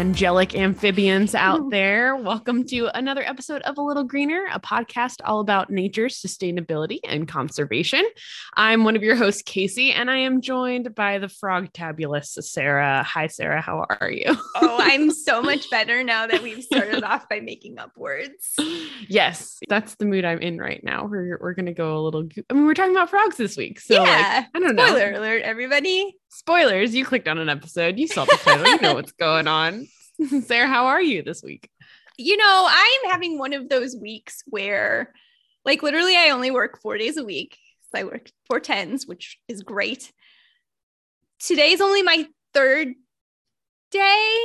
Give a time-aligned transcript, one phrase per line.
[0.00, 2.16] angelic amphibians out there.
[2.16, 7.28] Welcome to another episode of A Little Greener, a podcast all about nature, sustainability, and
[7.28, 8.06] conservation.
[8.56, 13.02] I'm one of your hosts, Casey, and I am joined by the frog tabulous Sarah.
[13.02, 13.60] Hi, Sarah.
[13.60, 14.34] How are you?
[14.56, 18.56] oh, I'm so much better now that we've started off by making up words.
[19.06, 21.04] Yes, that's the mood I'm in right now.
[21.04, 23.78] We're, we're going to go a little, I mean, we're talking about frogs this week.
[23.78, 24.46] So, yeah.
[24.46, 24.86] Like, I don't know.
[24.86, 26.16] Spoiler alert, everybody.
[26.30, 26.94] Spoilers.
[26.94, 27.98] You clicked on an episode.
[27.98, 28.66] You saw the title.
[28.66, 29.88] you know what's going on.
[30.44, 31.70] Sarah, how are you this week?
[32.18, 35.12] You know, I'm having one of those weeks where,
[35.64, 37.56] like, literally, I only work four days a week.
[37.82, 40.12] So I work four tens, which is great.
[41.38, 42.88] Today's only my third
[43.90, 44.38] day,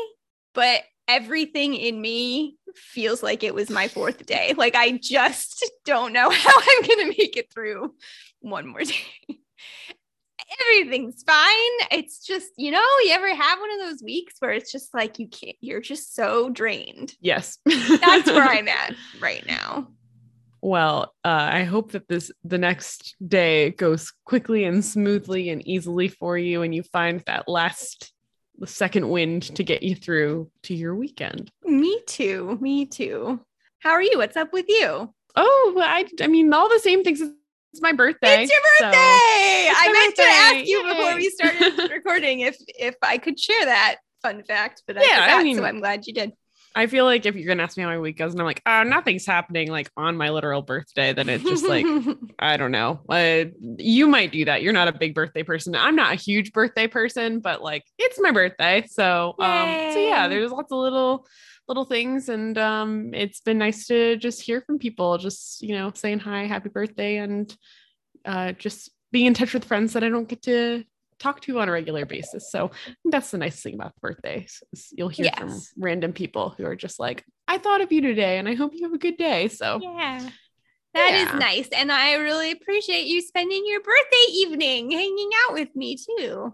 [0.53, 4.53] but everything in me feels like it was my fourth day.
[4.57, 7.93] Like, I just don't know how I'm going to make it through
[8.39, 8.95] one more day
[10.61, 11.87] everything's fine.
[11.91, 15.19] It's just, you know, you ever have one of those weeks where it's just like
[15.19, 17.13] you can't, you're just so drained.
[17.19, 17.57] Yes.
[17.65, 19.87] That's where I'm at right now.
[20.61, 26.07] Well, uh, I hope that this the next day goes quickly and smoothly and easily
[26.07, 28.11] for you, and you find that last
[28.57, 31.51] the second wind to get you through to your weekend.
[31.63, 32.57] Me too.
[32.61, 33.39] Me too.
[33.77, 34.17] How are you?
[34.17, 35.13] What's up with you?
[35.35, 37.21] Oh, I I mean all the same things
[37.75, 38.43] it's my birthday.
[38.43, 38.95] It's your birthday.
[38.95, 40.23] So it's I meant birthday.
[40.23, 40.93] to ask you Yay.
[40.93, 45.23] before we started recording if if I could share that fun fact, but I yeah,
[45.23, 46.33] forgot, I mean, so I'm glad you did.
[46.77, 48.61] I feel like if you're gonna ask me how my week goes, and I'm like,
[48.65, 51.85] oh, nothing's happening like on my literal birthday, then it's just like,
[52.39, 52.99] I don't know.
[53.07, 53.45] Uh,
[53.77, 54.61] you might do that.
[54.61, 55.73] You're not a big birthday person.
[55.75, 60.27] I'm not a huge birthday person, but like it's my birthday, so um, so yeah,
[60.27, 61.25] there's lots of little
[61.67, 65.91] little things and um it's been nice to just hear from people just you know
[65.95, 67.55] saying hi happy birthday and
[68.25, 70.83] uh just being in touch with friends that i don't get to
[71.19, 72.51] talk to you on a regular basis.
[72.51, 72.71] So
[73.05, 75.37] that's the nice thing about birthdays you'll hear yes.
[75.37, 78.73] from random people who are just like i thought of you today and i hope
[78.73, 79.47] you have a good day.
[79.47, 80.29] So yeah.
[80.93, 81.33] That yeah.
[81.33, 81.67] is nice.
[81.75, 86.53] And i really appreciate you spending your birthday evening hanging out with me too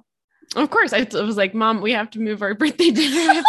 [0.55, 3.41] of course, I was like, "Mom, we have to move our birthday dinner."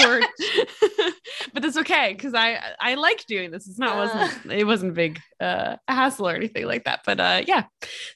[0.00, 0.20] oh
[1.52, 3.66] but that's okay because I I like doing this.
[3.66, 7.00] It's not uh, wasn't it wasn't a big uh, hassle or anything like that.
[7.04, 7.64] But uh, yeah.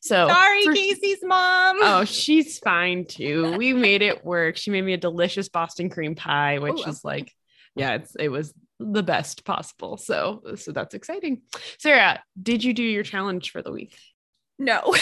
[0.01, 1.79] So sorry, for, Casey's mom.
[1.81, 3.57] Oh, she's fine too.
[3.57, 4.57] We made it work.
[4.57, 6.91] She made me a delicious Boston cream pie, which Ooh.
[6.91, 7.33] is like,
[7.75, 9.97] yeah, it's it was the best possible.
[9.97, 11.43] So so that's exciting.
[11.79, 13.97] Sarah, did you do your challenge for the week?
[14.61, 14.95] No.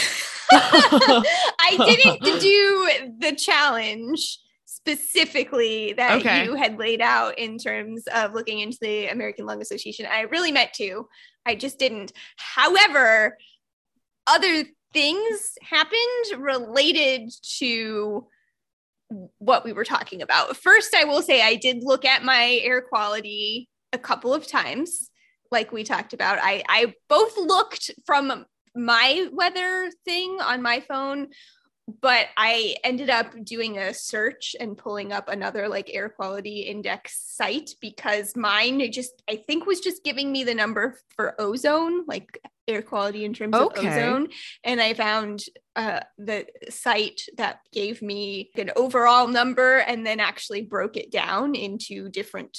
[0.52, 6.44] I didn't do the challenge specifically that okay.
[6.44, 10.06] you had laid out in terms of looking into the American Lung Association.
[10.10, 11.08] I really meant to.
[11.44, 12.12] I just didn't.
[12.36, 13.36] However,
[14.26, 18.26] other things happened related to
[19.38, 20.56] what we were talking about.
[20.56, 25.10] First, I will say I did look at my air quality a couple of times
[25.50, 26.38] like we talked about.
[26.40, 28.44] I I both looked from
[28.76, 31.28] my weather thing on my phone
[32.00, 37.22] but I ended up doing a search and pulling up another like air quality index
[37.36, 42.40] site because mine just I think was just giving me the number for ozone, like
[42.66, 43.86] air quality in terms okay.
[43.86, 44.28] of ozone.
[44.64, 45.44] And I found
[45.76, 51.54] uh, the site that gave me an overall number and then actually broke it down
[51.54, 52.58] into different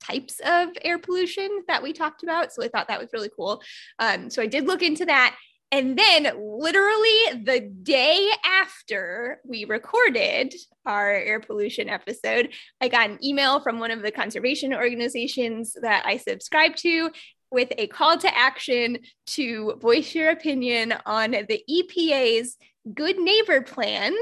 [0.00, 2.52] types of air pollution that we talked about.
[2.52, 3.60] So I thought that was really cool.
[3.98, 5.36] Um, so I did look into that.
[5.70, 10.54] And then, literally, the day after we recorded
[10.86, 16.06] our air pollution episode, I got an email from one of the conservation organizations that
[16.06, 17.10] I subscribe to
[17.50, 22.56] with a call to action to voice your opinion on the EPA's
[22.94, 24.14] Good Neighbor Plan,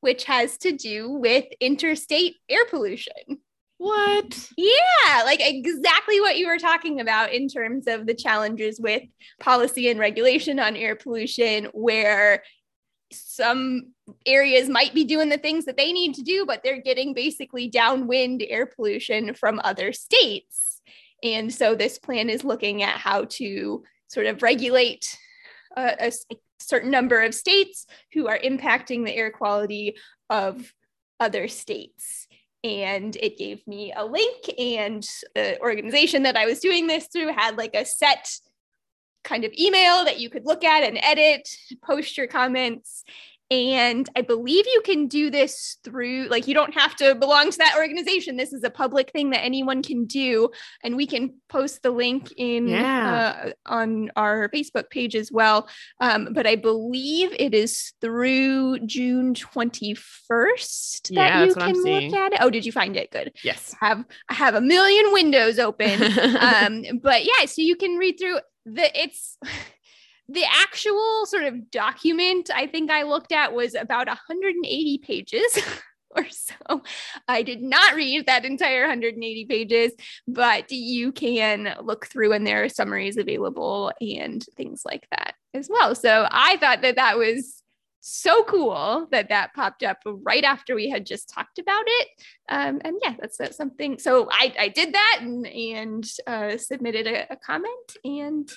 [0.00, 3.40] which has to do with interstate air pollution.
[3.80, 4.50] What?
[4.58, 9.04] Yeah, like exactly what you were talking about in terms of the challenges with
[9.40, 12.42] policy and regulation on air pollution, where
[13.10, 13.94] some
[14.26, 17.70] areas might be doing the things that they need to do, but they're getting basically
[17.70, 20.82] downwind air pollution from other states.
[21.22, 25.16] And so this plan is looking at how to sort of regulate
[25.74, 29.96] a, a certain number of states who are impacting the air quality
[30.28, 30.70] of
[31.18, 32.26] other states
[32.62, 37.32] and it gave me a link and the organization that i was doing this through
[37.32, 38.28] had like a set
[39.24, 41.48] kind of email that you could look at and edit
[41.82, 43.04] post your comments
[43.50, 47.58] And I believe you can do this through, like, you don't have to belong to
[47.58, 48.36] that organization.
[48.36, 50.50] This is a public thing that anyone can do.
[50.84, 53.34] And we can post the link in yeah.
[53.46, 55.68] uh, on our Facebook page as well.
[56.00, 62.32] Um, but I believe it is through June 21st that yeah, you can look at
[62.34, 62.38] it.
[62.40, 63.10] Oh, did you find it?
[63.10, 63.32] Good.
[63.42, 63.74] Yes.
[63.82, 66.02] I have I have a million windows open.
[66.40, 69.36] um, but yeah, so you can read through the it's
[70.32, 75.58] the actual sort of document I think I looked at was about 180 pages.
[76.16, 76.82] or so.
[77.28, 79.92] I did not read that entire 180 pages,
[80.26, 85.68] but you can look through and there are summaries available and things like that as
[85.70, 85.94] well.
[85.94, 87.62] So I thought that that was
[88.00, 92.08] so cool that that popped up right after we had just talked about it.
[92.48, 93.98] Um, and yeah, that's, that's, something.
[93.98, 98.50] So I, I did that and, and uh, submitted a, a comment and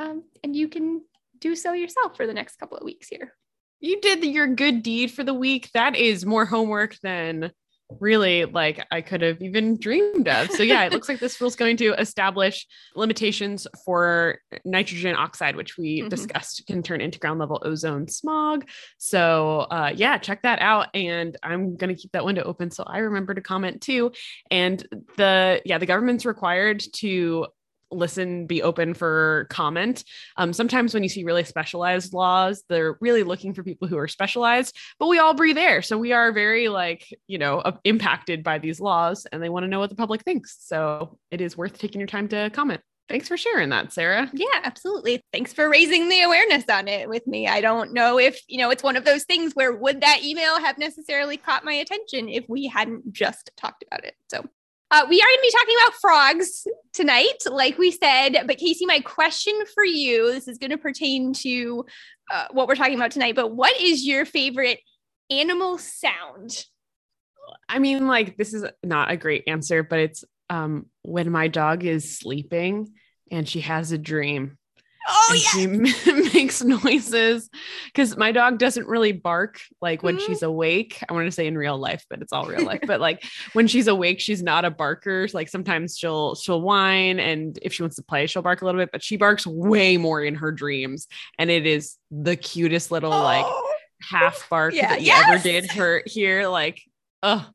[0.00, 1.02] um, and you can
[1.38, 3.34] do so yourself for the next couple of weeks here.
[3.80, 5.70] You did your good deed for the week.
[5.74, 7.52] That is more homework than
[7.98, 10.50] really like I could have even dreamed of.
[10.52, 15.76] So yeah, it looks like this is going to establish limitations for nitrogen oxide, which
[15.76, 16.08] we mm-hmm.
[16.08, 18.68] discussed can turn into ground level ozone smog.
[18.98, 20.88] So uh, yeah, check that out.
[20.94, 24.12] And I'm gonna keep that window open so I remember to comment too.
[24.50, 24.86] And
[25.16, 27.46] the yeah, the government's required to
[27.90, 30.04] listen be open for comment
[30.36, 34.08] um, sometimes when you see really specialized laws they're really looking for people who are
[34.08, 38.42] specialized but we all breathe air so we are very like you know uh, impacted
[38.42, 41.56] by these laws and they want to know what the public thinks so it is
[41.56, 44.30] worth taking your time to comment Thanks for sharing that, Sarah.
[44.32, 45.20] Yeah, absolutely.
[45.32, 47.48] Thanks for raising the awareness on it with me.
[47.48, 50.60] I don't know if, you know, it's one of those things where would that email
[50.60, 54.14] have necessarily caught my attention if we hadn't just talked about it.
[54.28, 54.48] So
[54.90, 58.44] uh, we are going to be talking about frogs tonight, like we said.
[58.46, 61.84] But Casey, my question for you this is going to pertain to
[62.30, 63.36] uh, what we're talking about tonight.
[63.36, 64.80] But what is your favorite
[65.30, 66.64] animal sound?
[67.68, 71.84] I mean, like, this is not a great answer, but it's um, when my dog
[71.84, 72.92] is sleeping
[73.30, 74.58] and she has a dream.
[75.08, 75.50] Oh, yeah.
[75.50, 75.66] She
[76.34, 77.48] makes noises
[77.86, 80.26] because my dog doesn't really bark like when mm-hmm.
[80.26, 81.02] she's awake.
[81.08, 82.80] I want to say in real life, but it's all real life.
[82.86, 85.26] but like when she's awake, she's not a barker.
[85.32, 88.80] Like sometimes she'll she'll whine, and if she wants to play, she'll bark a little
[88.80, 88.90] bit.
[88.92, 91.06] But she barks way more in her dreams,
[91.38, 93.22] and it is the cutest little oh.
[93.22, 93.46] like
[94.02, 94.88] half bark yeah.
[94.88, 95.24] that you yes!
[95.28, 96.48] ever did her here.
[96.48, 96.82] Like,
[97.22, 97.50] oh,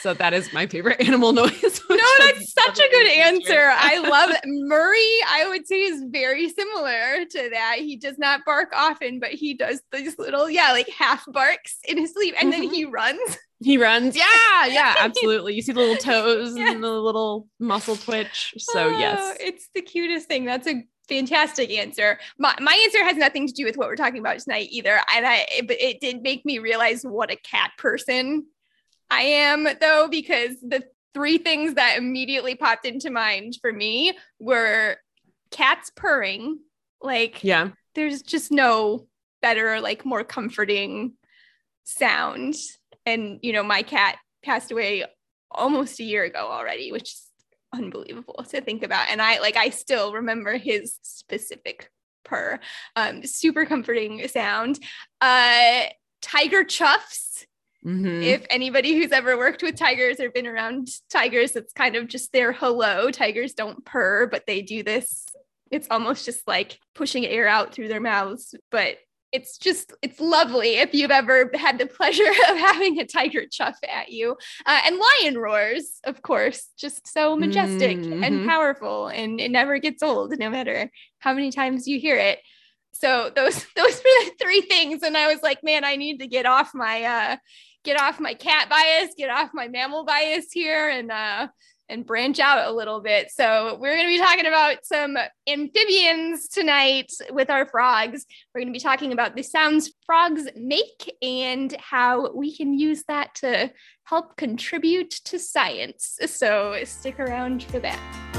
[0.00, 1.80] so that is my favorite animal noise.
[1.88, 3.70] No, that's such a good answer.
[3.72, 4.40] I love it.
[4.44, 7.76] Murray, I would say, is very similar to that.
[7.78, 11.98] He does not bark often, but he does these little, yeah, like half barks in
[11.98, 12.74] his sleep and then mm-hmm.
[12.74, 13.38] he runs.
[13.62, 14.16] He runs.
[14.26, 15.54] Yeah, yeah, absolutely.
[15.54, 16.70] You see the little toes yeah.
[16.70, 18.54] and the little muscle twitch.
[18.58, 19.36] So, oh, yes.
[19.40, 20.44] It's the cutest thing.
[20.44, 22.18] That's a fantastic answer.
[22.38, 25.00] My, my answer has nothing to do with what we're talking about tonight either.
[25.14, 28.46] And I, it, it did make me realize what a cat person
[29.10, 34.96] I am though, because the three things that immediately popped into mind for me were
[35.50, 36.58] cats purring.
[37.00, 39.06] Like, yeah, there's just no
[39.42, 41.14] better, like more comforting
[41.84, 42.56] sound.
[43.04, 45.04] And, you know, my cat passed away
[45.50, 47.30] almost a year ago already, which is
[47.72, 49.08] unbelievable to think about.
[49.10, 51.90] And I like, I still remember his specific
[52.24, 52.58] purr.
[52.96, 54.78] Um, super comforting sound.
[55.20, 55.84] Uh,
[56.20, 57.44] tiger chuffs
[57.86, 58.22] Mm-hmm.
[58.22, 62.32] If anybody who's ever worked with tigers or been around tigers, it's kind of just
[62.32, 63.10] their hello.
[63.10, 65.24] Tigers don't purr, but they do this.
[65.70, 68.98] It's almost just like pushing air out through their mouths, but
[69.32, 73.76] it's just it's lovely if you've ever had the pleasure of having a tiger chuff
[73.92, 78.22] at you uh, and lion roars of course just so majestic mm-hmm.
[78.22, 82.38] and powerful and it never gets old no matter how many times you hear it
[82.92, 86.26] so those those were the three things and i was like man i need to
[86.26, 87.36] get off my uh
[87.86, 91.48] get off my cat bias, get off my mammal bias here and uh
[91.88, 93.30] and branch out a little bit.
[93.30, 95.16] So, we're going to be talking about some
[95.46, 98.26] amphibians tonight with our frogs.
[98.52, 103.04] We're going to be talking about the sounds frogs make and how we can use
[103.06, 103.70] that to
[104.02, 106.18] help contribute to science.
[106.26, 108.35] So, stick around for that.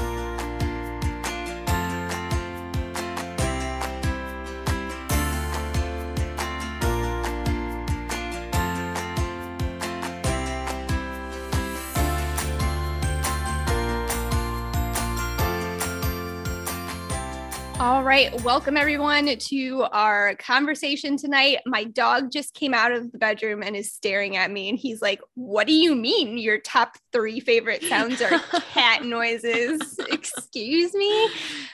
[17.88, 18.30] All right.
[18.42, 21.60] Welcome, everyone, to our conversation tonight.
[21.64, 24.68] My dog just came out of the bedroom and is staring at me.
[24.68, 28.38] And he's like, What do you mean your top three favorite sounds are
[28.74, 29.98] cat noises?
[30.10, 31.30] Excuse me.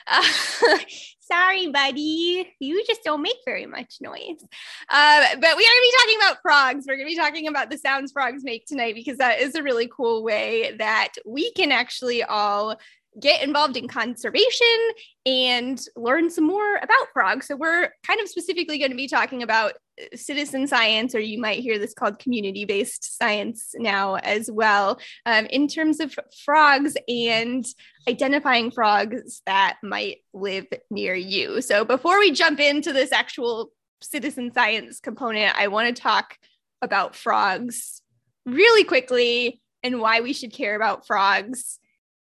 [0.07, 0.23] Uh,
[1.19, 2.49] sorry, buddy.
[2.61, 4.41] You just don't make very much noise.
[4.89, 6.85] Uh, but we are going to be talking about frogs.
[6.87, 9.63] We're going to be talking about the sounds frogs make tonight because that is a
[9.63, 12.77] really cool way that we can actually all
[13.19, 14.67] get involved in conservation
[15.25, 17.47] and learn some more about frogs.
[17.47, 21.39] So, we're kind of specifically going to be talking about uh, citizen science, or you
[21.39, 26.95] might hear this called community based science now as well, um, in terms of frogs
[27.07, 27.65] and
[28.07, 31.61] identifying frogs that might live near you.
[31.61, 36.37] So, before we jump into this actual citizen science component, I want to talk
[36.81, 38.01] about frogs
[38.45, 41.79] really quickly and why we should care about frogs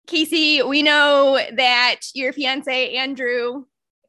[0.07, 3.65] Casey, we know that your fiance Andrew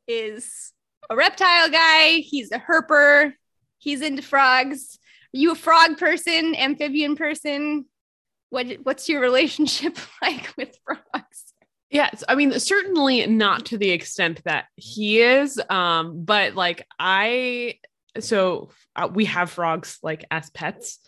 [0.08, 0.72] is
[1.08, 2.16] a reptile guy.
[2.16, 3.32] He's a herper.
[3.78, 4.98] He's into frogs.
[5.34, 7.86] Are you a frog person, amphibian person?
[8.50, 11.54] What what's your relationship like with frogs?
[11.90, 17.78] Yes, I mean certainly not to the extent that he is um but like I
[18.20, 20.98] so uh, we have frogs like as pets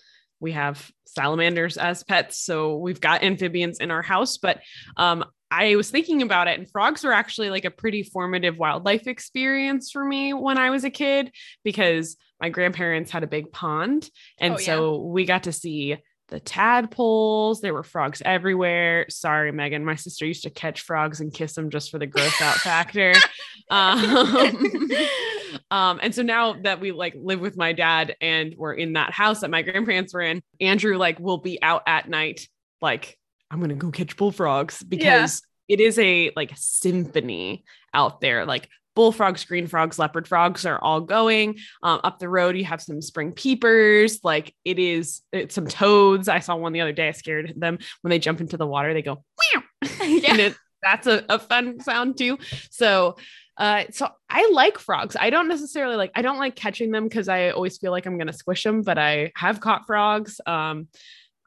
[0.40, 4.61] we have salamanders as pets so we've got amphibians in our house but
[4.97, 9.07] um, i was thinking about it and frogs were actually like a pretty formative wildlife
[9.07, 11.33] experience for me when i was a kid
[11.64, 14.66] because my grandparents had a big pond and oh, yeah.
[14.66, 15.97] so we got to see
[16.28, 17.61] the tadpoles.
[17.61, 19.06] There were frogs everywhere.
[19.09, 19.85] Sorry, Megan.
[19.85, 23.14] My sister used to catch frogs and kiss them just for the gross out factor.
[23.68, 24.90] Um,
[25.73, 29.11] um, and so now that we like live with my dad and we're in that
[29.12, 32.47] house that my grandparents were in, Andrew like will be out at night,
[32.80, 33.18] like,
[33.50, 35.75] I'm gonna go catch bullfrogs because yeah.
[35.75, 38.47] it is a like symphony out there.
[38.47, 41.59] Like bullfrogs, green frogs, leopard frogs are all going.
[41.85, 44.25] Um, up the road, you have some spring peepers.
[44.25, 46.29] Like it is, it's some toads.
[46.29, 47.09] I saw one the other day.
[47.09, 48.93] I scared them when they jump into the water.
[48.93, 49.23] They go,
[49.55, 49.91] yeah.
[50.00, 52.38] and it, that's a, a fun sound too.
[52.71, 53.17] So,
[53.57, 55.17] uh, so I like frogs.
[55.19, 58.19] I don't necessarily like, I don't like catching them because I always feel like I'm
[58.19, 60.41] going to squish them, but I have caught frogs.
[60.47, 60.88] Um,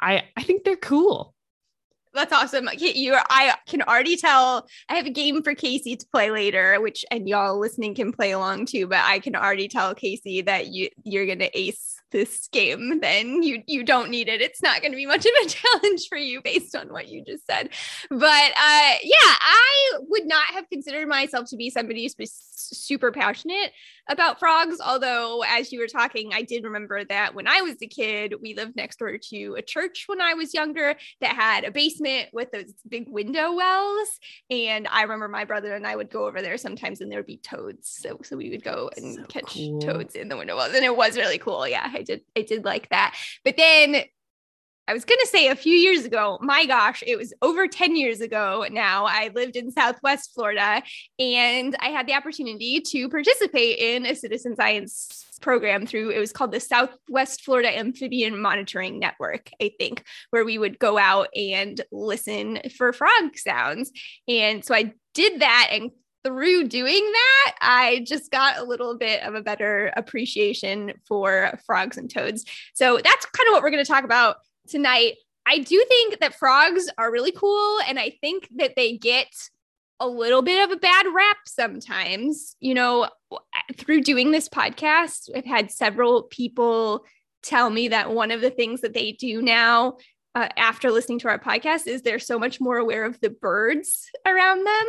[0.01, 1.34] I, I think they're cool.
[2.13, 2.68] That's awesome.
[2.78, 4.68] You, are, I can already tell.
[4.89, 8.32] I have a game for Casey to play later, which and y'all listening can play
[8.32, 8.88] along too.
[8.88, 13.63] But I can already tell Casey that you you're gonna ace this game, then you
[13.68, 14.42] you don't need it.
[14.42, 17.24] It's not going to be much of a challenge for you based on what you
[17.24, 17.70] just said.
[18.10, 22.16] But uh, yeah, I would not have considered myself to be somebody who's
[22.56, 23.72] super passionate
[24.10, 24.78] about frogs.
[24.84, 28.56] Although, as you were talking, I did remember that when I was a kid, we
[28.56, 32.51] lived next door to a church when I was younger that had a basement with
[32.51, 34.20] those big window wells.
[34.50, 37.25] And I remember my brother and I would go over there sometimes, and there would
[37.25, 37.89] be toads.
[37.89, 39.80] So so we would go and so catch cool.
[39.80, 41.68] toads in the window wells, and it was really cool.
[41.68, 43.15] Yeah I did I did like that.
[43.44, 44.03] But then
[44.89, 47.96] I was going to say a few years ago, my gosh, it was over 10
[47.96, 49.06] years ago now.
[49.06, 50.82] I lived in Southwest Florida
[51.20, 56.34] and I had the opportunity to participate in a citizen science program through it was
[56.34, 61.79] called the Southwest Florida Amphibian Monitoring Network, I think, where we would go out and
[61.91, 63.91] listen for frog sounds.
[64.27, 65.91] And so I did that and
[66.23, 71.97] through doing that, I just got a little bit of a better appreciation for frogs
[71.97, 72.45] and toads.
[72.73, 75.15] So that's kind of what we're going to talk about tonight.
[75.45, 77.79] I do think that frogs are really cool.
[77.88, 79.27] And I think that they get
[79.99, 82.55] a little bit of a bad rap sometimes.
[82.59, 83.09] You know,
[83.77, 87.05] through doing this podcast, I've had several people
[87.41, 89.97] tell me that one of the things that they do now
[90.35, 94.09] uh, after listening to our podcast is they're so much more aware of the birds
[94.25, 94.85] around them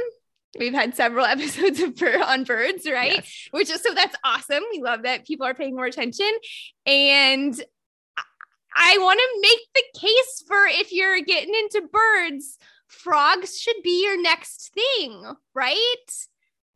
[0.58, 3.16] We've had several episodes of bird on birds, right?
[3.16, 3.48] Yes.
[3.50, 4.62] Which is so that's awesome.
[4.72, 6.30] We love that people are paying more attention.
[6.86, 7.60] And
[8.74, 14.02] I want to make the case for if you're getting into birds, frogs should be
[14.04, 15.76] your next thing, right?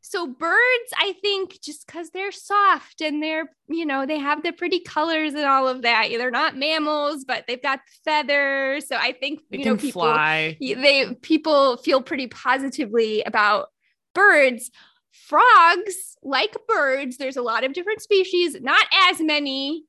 [0.06, 4.52] So birds, I think just because they're soft and they're, you know, they have the
[4.52, 6.08] pretty colors and all of that.
[6.10, 8.86] They're not mammals, but they've got feathers.
[8.86, 10.58] So I think they you know people fly.
[10.60, 13.68] they people feel pretty positively about
[14.14, 14.70] birds.
[15.10, 19.84] Frogs, like birds, there's a lot of different species, not as many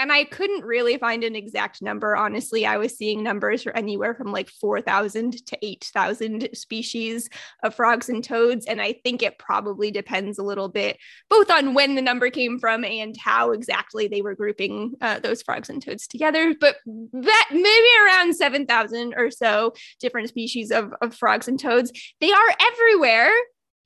[0.00, 2.16] and I couldn't really find an exact number.
[2.16, 7.28] Honestly, I was seeing numbers for anywhere from like 4,000 to 8,000 species
[7.62, 8.64] of frogs and toads.
[8.64, 10.96] And I think it probably depends a little bit
[11.28, 15.42] both on when the number came from and how exactly they were grouping uh, those
[15.42, 16.54] frogs and toads together.
[16.58, 21.92] But that maybe around 7,000 or so different species of, of frogs and toads.
[22.22, 23.32] They are everywhere.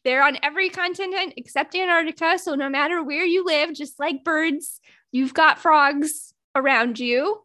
[0.04, 2.38] They're on every continent except Antarctica.
[2.38, 4.80] So no matter where you live, just like birds,
[5.14, 7.40] you've got frogs around you.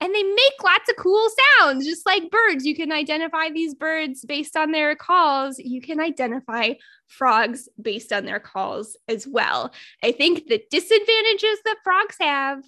[0.00, 1.26] and they make lots of cool
[1.58, 2.66] sounds, just like birds.
[2.66, 5.58] You can identify these birds based on their calls.
[5.58, 6.74] You can identify
[7.08, 9.72] frogs based on their calls as well.
[10.02, 12.62] I think the disadvantages that frogs have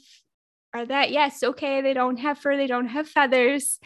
[0.73, 3.78] are that, yes, okay, they don't have fur, they don't have feathers.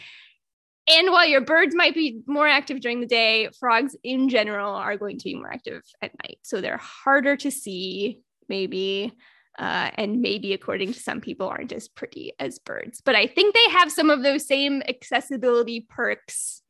[0.89, 4.97] And while your birds might be more active during the day, frogs in general are
[4.97, 6.39] going to be more active at night.
[6.43, 9.13] So they're harder to see, maybe
[9.61, 13.55] uh, and maybe according to some people aren't as pretty as birds but i think
[13.55, 16.61] they have some of those same accessibility perks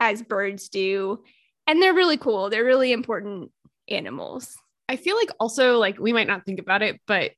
[0.00, 1.22] as birds do.
[1.66, 2.50] And they're really cool.
[2.50, 3.50] They're really important
[3.88, 4.56] animals.
[4.88, 7.32] I feel like also like we might not think about it but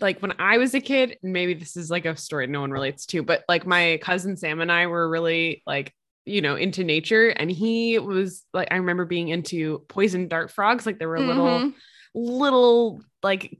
[0.00, 3.06] like when i was a kid maybe this is like a story no one relates
[3.06, 5.92] to but like my cousin sam and i were really like
[6.26, 10.84] you know into nature and he was like i remember being into poison dart frogs.
[10.84, 11.70] Like there were little mm-hmm.
[12.14, 13.58] little like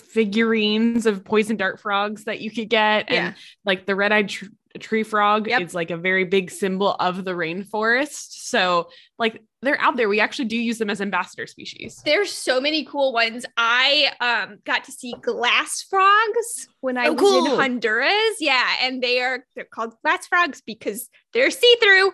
[0.00, 3.10] figurines of poison dart frogs that you could get.
[3.10, 3.26] Yeah.
[3.26, 3.34] and
[3.64, 4.46] like the red-eyed tr-
[4.80, 5.62] tree frog yep.
[5.62, 8.44] is like a very big symbol of the rainforest.
[8.44, 10.08] So like they're out there.
[10.08, 12.02] We actually do use them as ambassador species.
[12.04, 13.46] There's so many cool ones.
[13.56, 17.46] I um got to see glass frogs when i oh, was cool.
[17.46, 18.36] in honduras.
[18.40, 22.12] Yeah and they are they're called glass frogs because they're see-through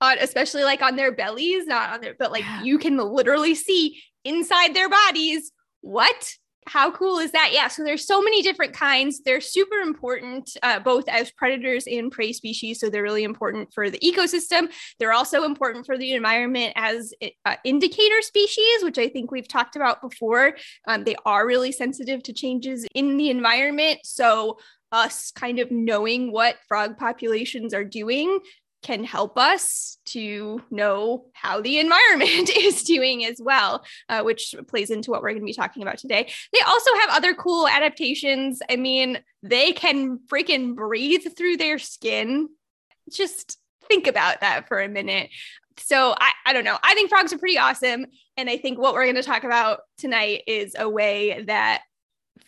[0.00, 4.00] on especially like on their bellies not on their but like you can literally see
[4.24, 6.34] inside their bodies what
[6.68, 7.50] how cool is that?
[7.52, 7.68] Yeah.
[7.68, 9.20] So there's so many different kinds.
[9.24, 12.78] They're super important, uh, both as predators and prey species.
[12.78, 14.70] So they're really important for the ecosystem.
[14.98, 17.12] They're also important for the environment as
[17.44, 20.56] uh, indicator species, which I think we've talked about before.
[20.86, 24.00] Um, they are really sensitive to changes in the environment.
[24.04, 24.58] So
[24.92, 28.38] us kind of knowing what frog populations are doing
[28.82, 34.90] can help us to know how the environment is doing as well, uh, which plays
[34.90, 36.30] into what we're going to be talking about today.
[36.52, 38.60] They also have other cool adaptations.
[38.70, 42.48] I mean, they can freaking breathe through their skin.
[43.10, 43.58] Just
[43.88, 45.30] think about that for a minute.
[45.78, 46.78] So I, I don't know.
[46.82, 48.06] I think frogs are pretty awesome.
[48.36, 51.82] And I think what we're going to talk about tonight is a way that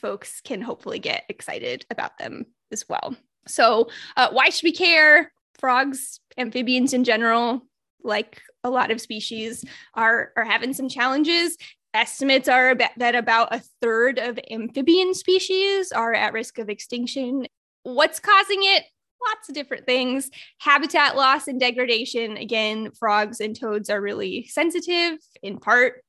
[0.01, 3.17] folks can hopefully get excited about them as well.
[3.47, 5.33] So, uh, why should we care?
[5.61, 7.63] Frogs, amphibians in general,
[8.03, 11.57] like a lot of species, are, are having some challenges.
[11.93, 17.47] Estimates are that about a third of amphibian species are at risk of extinction.
[17.83, 18.85] What's causing it?
[19.29, 20.31] Lots of different things.
[20.61, 22.37] Habitat loss and degradation.
[22.37, 26.03] Again, frogs and toads are really sensitive, in part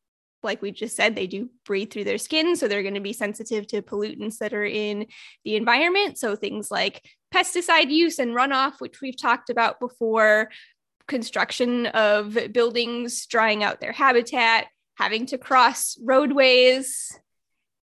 [0.43, 2.55] like we just said, they do breathe through their skin.
[2.55, 5.05] So they're going to be sensitive to pollutants that are in
[5.43, 6.17] the environment.
[6.17, 10.49] So things like pesticide use and runoff, which we've talked about before,
[11.07, 17.17] construction of buildings, drying out their habitat, having to cross roadways.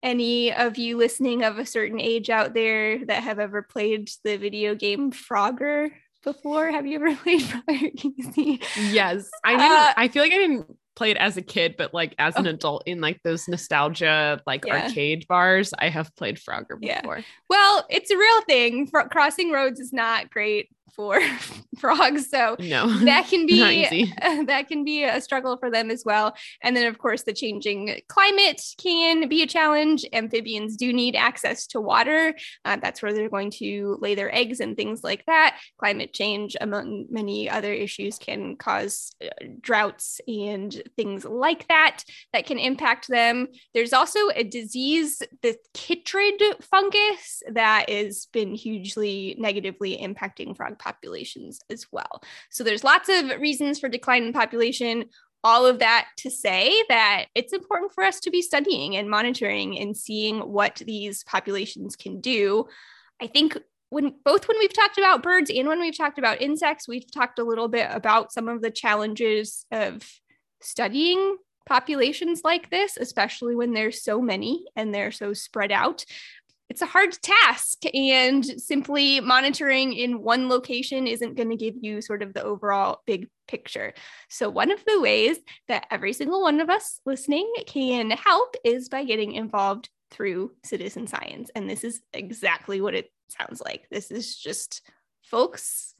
[0.03, 4.37] Any of you listening of a certain age out there that have ever played the
[4.37, 5.91] video game Frogger
[6.23, 6.71] before?
[6.71, 8.61] Have you ever played Frogger?
[8.93, 9.73] yes, I didn't.
[9.73, 12.47] Uh, I feel like I didn't play it as a kid, but like as an
[12.47, 12.51] oh.
[12.51, 14.85] adult in like those nostalgia like yeah.
[14.85, 17.19] arcade bars, I have played Frogger before.
[17.19, 17.25] Yeah.
[17.49, 18.89] Well, it's a real thing.
[19.11, 21.21] crossing roads is not great for
[21.79, 22.31] frogs.
[22.31, 24.11] So no, that can be
[24.47, 26.35] that can be a struggle for them as well.
[26.63, 30.05] And then of course the changing climate can be a challenge.
[30.13, 32.35] Amphibians do need access to water.
[32.65, 35.59] Uh, that's where they're going to lay their eggs and things like that.
[35.79, 39.29] Climate change, among many other issues, can cause uh,
[39.61, 43.49] droughts and things like that that can impact them.
[43.73, 51.87] There's also a disease, the chytrid fungus, that has been hugely negatively impacting populations as
[51.93, 52.23] well.
[52.51, 55.07] So there's lots of reasons for decline in population.
[55.43, 59.79] All of that to say that it's important for us to be studying and monitoring
[59.79, 62.67] and seeing what these populations can do.
[63.21, 63.59] I think
[63.91, 67.39] when both when we've talked about birds and when we've talked about insects, we've talked
[67.39, 70.03] a little bit about some of the challenges of
[70.61, 76.05] studying populations like this, especially when there's so many and they're so spread out
[76.69, 82.01] it's a hard task and simply monitoring in one location isn't going to give you
[82.01, 83.93] sort of the overall big picture.
[84.29, 88.89] So one of the ways that every single one of us listening can help is
[88.89, 93.87] by getting involved through citizen science and this is exactly what it sounds like.
[93.91, 94.83] This is just
[95.23, 95.95] folks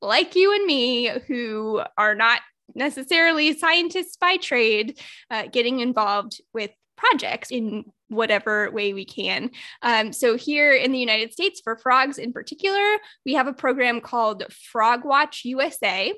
[0.00, 2.40] like you and me who are not
[2.74, 4.98] necessarily scientists by trade
[5.30, 6.70] uh, getting involved with
[7.02, 9.50] projects in whatever way we can.
[9.82, 14.00] Um, so, here in the United States, for frogs in particular, we have a program
[14.00, 16.12] called FrogWatch USA.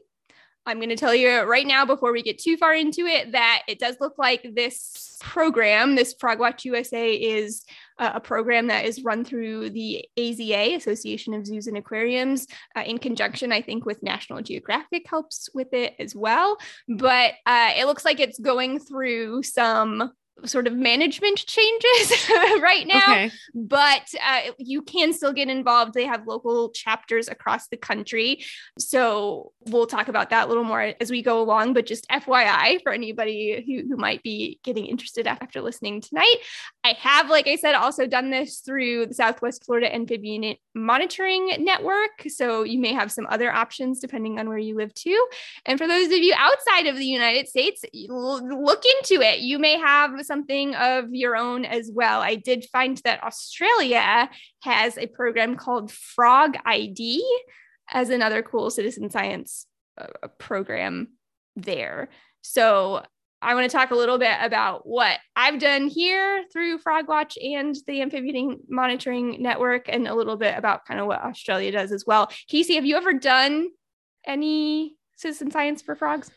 [0.66, 3.62] I'm going to tell you right now before we get too far into it that
[3.68, 7.64] it does look like this program, this FrogWatch USA, is
[7.99, 12.99] a program that is run through the AZA, Association of Zoos and Aquariums, uh, in
[12.99, 16.57] conjunction, I think, with National Geographic helps with it as well.
[16.88, 20.12] But uh, it looks like it's going through some
[20.44, 22.29] sort of management changes
[22.61, 23.31] right now okay.
[23.55, 25.94] but uh, you can still get involved.
[25.94, 28.44] They have local chapters across the country.
[28.79, 32.83] So we'll talk about that a little more as we go along but just fyi
[32.83, 36.37] for anybody who, who might be getting interested after listening tonight.
[36.83, 42.25] I have like i said also done this through the southwest florida amphibian monitoring network.
[42.29, 45.27] So you may have some other options depending on where you live too.
[45.64, 49.40] And for those of you outside of the united states look into it.
[49.40, 52.21] You may have something of your own as well.
[52.21, 54.29] I did find that Australia
[54.63, 57.21] has a program called FrogID
[57.93, 59.67] as another cool citizen science
[59.99, 60.07] uh,
[60.39, 61.09] program
[61.57, 62.09] there.
[62.43, 63.03] So
[63.41, 67.77] I want to talk a little bit about what I've done here through FrogWatch and
[67.87, 72.05] the Amphibian Monitoring Network, and a little bit about kind of what Australia does as
[72.07, 72.31] well.
[72.49, 73.69] Casey, have you ever done
[74.27, 76.31] any citizen science for frogs?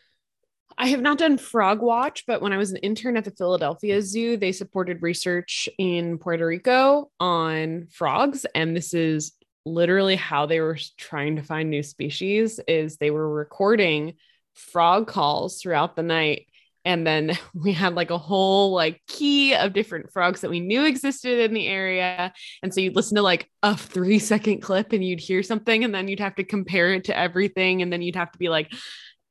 [0.77, 4.01] I have not done frog watch, but when I was an intern at the Philadelphia
[4.01, 8.45] Zoo, they supported research in Puerto Rico on frogs.
[8.53, 9.33] And this is
[9.65, 14.13] literally how they were trying to find new species is they were recording
[14.53, 16.47] frog calls throughout the night.
[16.85, 20.85] And then we had like a whole like key of different frogs that we knew
[20.85, 22.33] existed in the area.
[22.63, 25.93] And so you'd listen to like a three second clip and you'd hear something and
[25.93, 27.81] then you'd have to compare it to everything.
[27.81, 28.71] And then you'd have to be like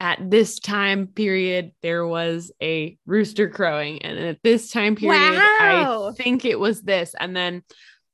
[0.00, 4.02] at this time period there was a rooster crowing.
[4.02, 6.10] And at this time period wow.
[6.10, 7.14] i think it was this.
[7.18, 7.62] And then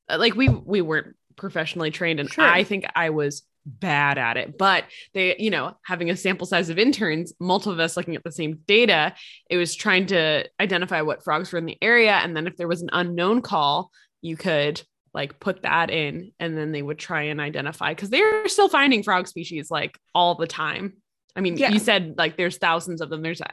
[0.08, 2.44] uh, like we we weren't professionally trained and sure.
[2.44, 4.58] i think i was bad at it.
[4.58, 8.24] But they you know having a sample size of interns multiple of us looking at
[8.24, 9.14] the same data
[9.48, 12.12] it was trying to identify what frogs were in the area.
[12.12, 13.90] And then if there was an unknown call
[14.20, 14.82] you could
[15.14, 19.02] like put that in and then they would try and identify because they're still finding
[19.02, 20.94] frog species like all the time
[21.36, 21.70] I mean, yeah.
[21.70, 23.22] you said like there's thousands of them.
[23.22, 23.46] There's uh,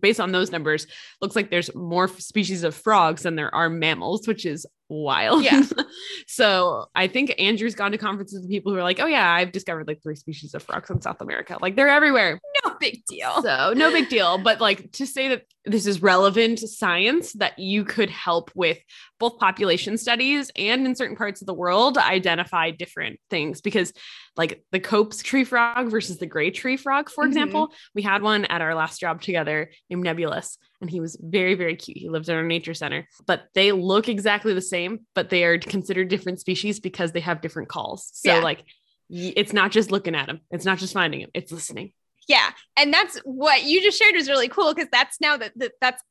[0.00, 0.86] based on those numbers,
[1.20, 5.44] looks like there's more species of frogs than there are mammals, which is wild.
[5.44, 5.62] Yeah.
[6.26, 9.52] so I think Andrew's gone to conferences with people who are like, oh yeah, I've
[9.52, 11.58] discovered like three species of frogs in South America.
[11.60, 12.40] Like they're everywhere.
[12.64, 13.42] No big deal.
[13.42, 14.38] So no big deal.
[14.38, 18.78] But like to say that this is relevant science that you could help with
[19.18, 23.92] both population studies and in certain parts of the world identify different things because
[24.36, 27.28] like the Cope's tree frog versus the gray tree frog, for mm-hmm.
[27.28, 31.54] example, we had one at our last job together named Nebulous and he was very
[31.54, 31.96] very cute.
[31.96, 35.58] He lives in our nature center but they look exactly the same but they are
[35.58, 38.10] considered different species because they have different calls.
[38.12, 38.42] So yeah.
[38.42, 38.64] like
[39.08, 41.92] it's not just looking at them it's not just finding them it's listening.
[42.28, 42.50] Yeah.
[42.76, 46.02] And that's what you just shared was really cool because that's now that, that that's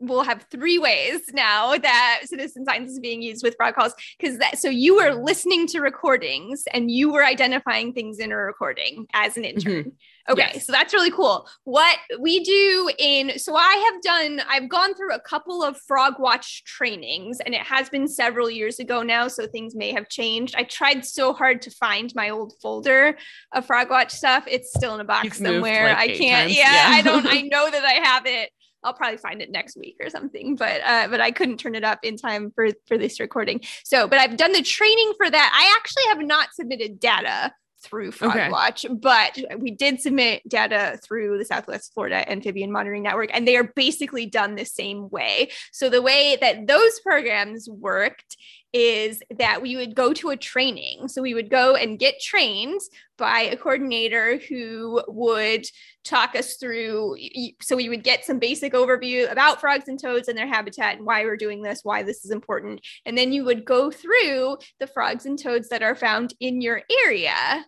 [0.00, 4.38] we'll have three ways now that citizen science is being used with frog calls because
[4.38, 9.06] that so you were listening to recordings and you were identifying things in a recording
[9.14, 9.72] as an intern.
[9.72, 9.88] Mm-hmm.
[10.28, 10.66] Okay, yes.
[10.66, 11.46] so that's really cool.
[11.64, 16.14] What we do in so I have done I've gone through a couple of frog
[16.18, 20.54] watch trainings and it has been several years ago now so things may have changed.
[20.56, 23.18] I tried so hard to find my old folder
[23.52, 24.44] of frog watch stuff.
[24.46, 25.88] It's still in a box You've somewhere.
[25.88, 28.50] Like I can't yeah, yeah, I don't I know that I have it.
[28.82, 31.84] I'll probably find it next week or something, but uh, but I couldn't turn it
[31.84, 33.60] up in time for for this recording.
[33.82, 35.52] So, but I've done the training for that.
[35.54, 37.52] I actually have not submitted data
[37.84, 38.94] through FrogWatch, okay.
[38.94, 43.70] but we did submit data through the Southwest Florida Amphibian Monitoring Network, and they are
[43.76, 45.50] basically done the same way.
[45.72, 48.36] So the way that those programs worked
[48.74, 51.06] is that we would go to a training.
[51.06, 52.80] So we would go and get trained
[53.16, 55.64] by a coordinator who would
[56.02, 57.16] talk us through.
[57.62, 61.06] So we would get some basic overview about frogs and toads and their habitat and
[61.06, 62.80] why we're doing this, why this is important.
[63.06, 66.82] And then you would go through the frogs and toads that are found in your
[67.06, 67.64] area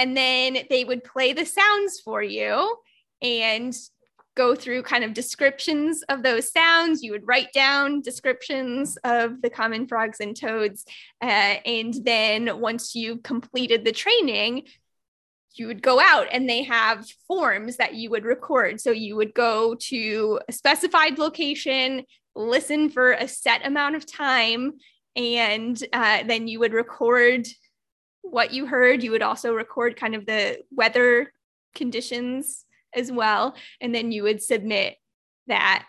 [0.00, 2.74] and then they would play the sounds for you
[3.20, 3.76] and
[4.34, 7.02] go through kind of descriptions of those sounds.
[7.02, 10.86] You would write down descriptions of the common frogs and toads.
[11.20, 14.68] Uh, and then once you completed the training,
[15.56, 18.80] you would go out and they have forms that you would record.
[18.80, 24.78] So you would go to a specified location, listen for a set amount of time,
[25.14, 27.46] and uh, then you would record
[28.22, 29.02] what you heard.
[29.02, 31.32] You would also record kind of the weather
[31.74, 33.54] conditions as well.
[33.80, 34.96] And then you would submit
[35.46, 35.86] that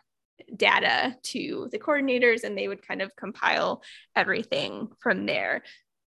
[0.56, 3.82] data to the coordinators and they would kind of compile
[4.16, 5.64] everything from there.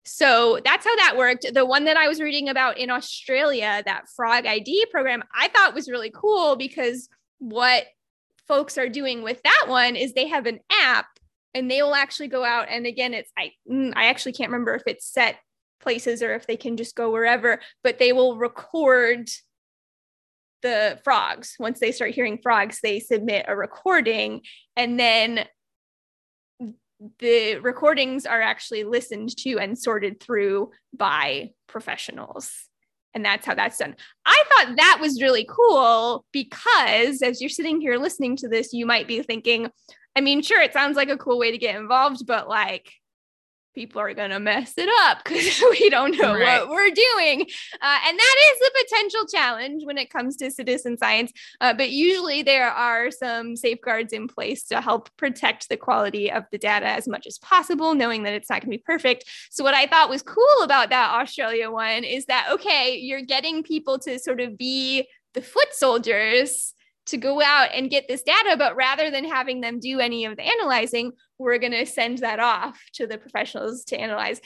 [0.04, 1.46] So that's how that worked.
[1.52, 5.88] The one that I was reading about in Australia, that FrogID program, I thought was
[5.88, 7.08] really cool because
[7.38, 7.84] what
[8.48, 11.06] folks are doing with that one is they have an app
[11.54, 14.74] and they will actually go out and again it's I mm, I actually can't remember
[14.74, 15.36] if it's set
[15.82, 19.28] places or if they can just go wherever, but they will record
[20.62, 21.56] the frogs.
[21.58, 24.40] Once they start hearing frogs, they submit a recording
[24.76, 25.46] and then
[27.18, 32.52] the recordings are actually listened to and sorted through by professionals.
[33.14, 33.96] And that's how that's done.
[34.24, 38.86] I thought that was really cool because as you're sitting here listening to this, you
[38.86, 39.68] might be thinking,
[40.16, 42.90] I mean, sure, it sounds like a cool way to get involved, but like,
[43.74, 46.60] people are going to mess it up because we don't know right.
[46.60, 47.42] what we're doing.
[47.80, 51.32] Uh, and that is a potential challenge when it comes to citizen science.
[51.60, 56.44] Uh, but usually there are some safeguards in place to help protect the quality of
[56.52, 59.24] the data as much as possible, knowing that it's not going to be perfect.
[59.50, 63.62] So, what I thought was cool about that Australia one is that, okay, you're getting
[63.62, 66.74] people to sort of be the foot soldiers
[67.06, 70.36] to go out and get this data, but rather than having them do any of
[70.36, 74.40] the analyzing, we're going to send that off to the professionals to analyze.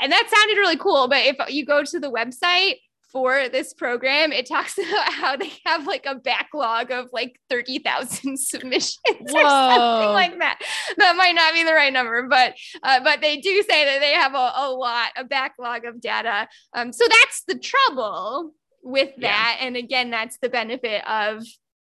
[0.00, 1.08] And that sounded really cool.
[1.08, 2.76] But if you go to the website
[3.12, 8.38] for this program, it talks about how they have like a backlog of like 30,000
[8.38, 9.40] submissions Whoa.
[9.40, 10.60] or something like that.
[10.96, 14.12] That might not be the right number, but uh, but they do say that they
[14.12, 16.48] have a, a lot, a backlog of data.
[16.74, 19.58] Um, so that's the trouble with that.
[19.60, 19.66] Yeah.
[19.66, 21.44] And again, that's the benefit of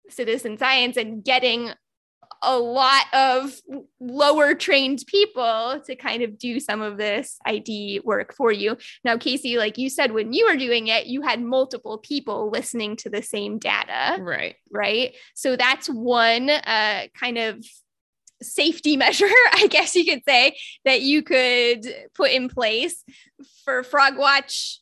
[0.09, 1.71] citizen science and getting
[2.41, 3.59] a lot of
[3.99, 8.77] lower trained people to kind of do some of this ID work for you.
[9.03, 12.97] Now, Casey, like you said, when you were doing it, you had multiple people listening
[12.97, 14.21] to the same data.
[14.21, 14.55] Right.
[14.71, 15.15] Right.
[15.33, 17.65] So that's one uh, kind of
[18.41, 23.03] safety measure, I guess you could say, that you could put in place
[23.63, 24.77] for FrogWatch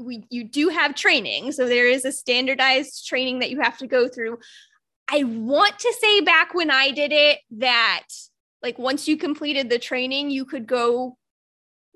[0.00, 3.86] we you do have training so there is a standardized training that you have to
[3.88, 4.38] go through
[5.10, 8.04] I want to say back when I did it that
[8.62, 11.16] like once you completed the training, you could go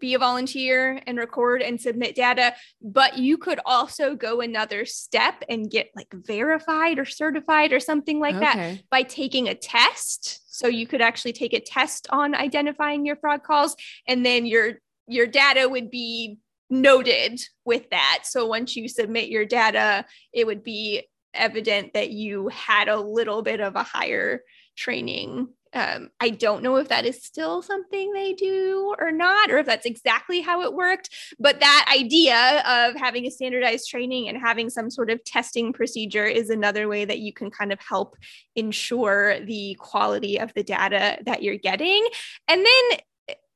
[0.02, 5.44] be a volunteer and record and submit data, but you could also go another step
[5.48, 8.44] and get like verified or certified or something like okay.
[8.44, 10.42] that by taking a test.
[10.48, 14.80] So you could actually take a test on identifying your fraud calls and then your
[15.06, 18.20] your data would be noted with that.
[18.24, 23.42] So once you submit your data, it would be evident that you had a little
[23.42, 24.42] bit of a higher
[24.76, 25.48] training.
[25.74, 29.66] Um, I don't know if that is still something they do or not, or if
[29.66, 31.08] that's exactly how it worked.
[31.38, 36.26] But that idea of having a standardized training and having some sort of testing procedure
[36.26, 38.16] is another way that you can kind of help
[38.54, 42.06] ensure the quality of the data that you're getting.
[42.48, 42.98] And then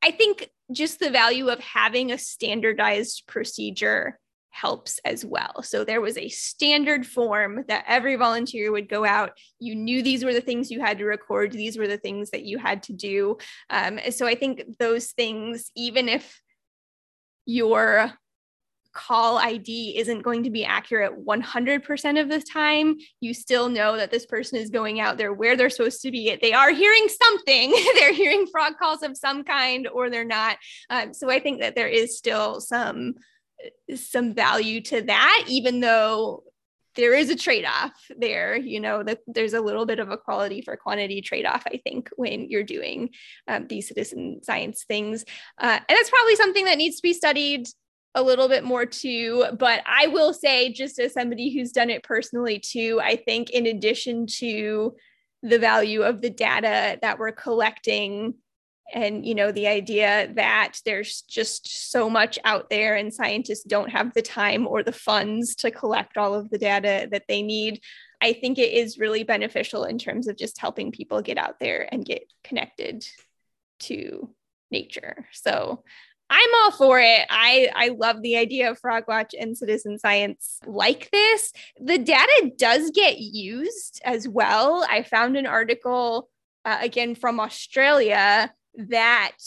[0.01, 4.19] I think just the value of having a standardized procedure
[4.59, 5.61] helps as well.
[5.61, 9.31] So there was a standard form that every volunteer would go out.
[9.59, 12.43] You knew these were the things you had to record, these were the things that
[12.43, 13.37] you had to do.
[13.69, 16.41] Um, so I think those things, even if
[17.45, 18.11] your
[18.93, 24.09] call ID isn't going to be accurate 100% of the time, you still know that
[24.09, 26.35] this person is going out there where they're supposed to be.
[26.41, 30.57] They are hearing something, they're hearing frog calls of some kind, or they're not.
[30.89, 33.15] Um, so I think that there is still some
[33.95, 36.43] some value to that, even though
[36.97, 40.61] there is a trade-off there you know that there's a little bit of a quality
[40.61, 43.09] for quantity trade-off i think when you're doing
[43.47, 45.23] um, these citizen science things.
[45.59, 47.67] Uh, and that's probably something that needs to be studied
[48.15, 52.03] a little bit more too but i will say just as somebody who's done it
[52.03, 54.95] personally too i think in addition to
[55.43, 58.33] the value of the data that we're collecting
[58.93, 63.89] and you know the idea that there's just so much out there and scientists don't
[63.89, 67.81] have the time or the funds to collect all of the data that they need
[68.21, 71.87] i think it is really beneficial in terms of just helping people get out there
[71.91, 73.05] and get connected
[73.79, 74.29] to
[74.71, 75.83] nature so
[76.29, 77.25] I'm all for it.
[77.29, 81.53] I I love the idea of frog watch and citizen science like this.
[81.79, 84.85] The data does get used as well.
[84.89, 86.29] I found an article
[86.65, 89.37] uh, again from Australia that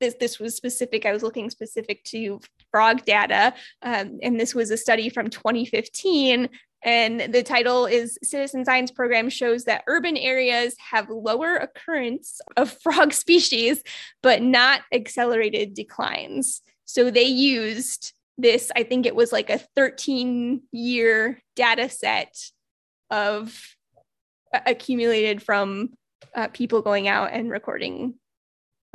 [0.00, 1.06] this this was specific.
[1.06, 6.48] I was looking specific to frog data, um, and this was a study from 2015.
[6.82, 12.70] And the title is Citizen Science Program shows that urban areas have lower occurrence of
[12.80, 13.82] frog species,
[14.22, 16.62] but not accelerated declines.
[16.84, 22.36] So they used this, I think it was like a 13 year data set
[23.10, 23.58] of
[24.52, 25.94] uh, accumulated from
[26.34, 28.14] uh, people going out and recording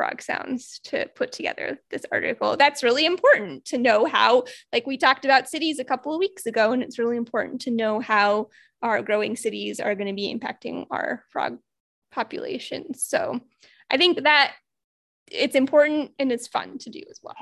[0.01, 2.57] frog sounds to put together this article.
[2.57, 6.47] That's really important to know how, like we talked about cities a couple of weeks
[6.47, 8.47] ago, and it's really important to know how
[8.81, 11.59] our growing cities are going to be impacting our frog
[12.11, 13.03] populations.
[13.03, 13.41] So
[13.91, 14.55] I think that
[15.29, 17.35] it's important and it's fun to do as well.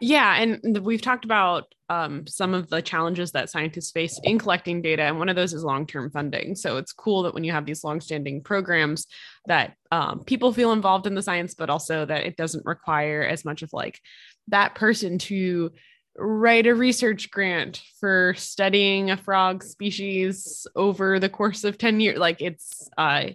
[0.00, 4.80] Yeah, and we've talked about um, some of the challenges that scientists face in collecting
[4.80, 6.54] data, and one of those is long-term funding.
[6.54, 9.06] So it's cool that when you have these long-standing programs,
[9.46, 13.44] that um, people feel involved in the science, but also that it doesn't require as
[13.44, 14.00] much of like
[14.48, 15.70] that person to
[16.16, 22.18] write a research grant for studying a frog species over the course of 10 years
[22.18, 23.26] like it's uh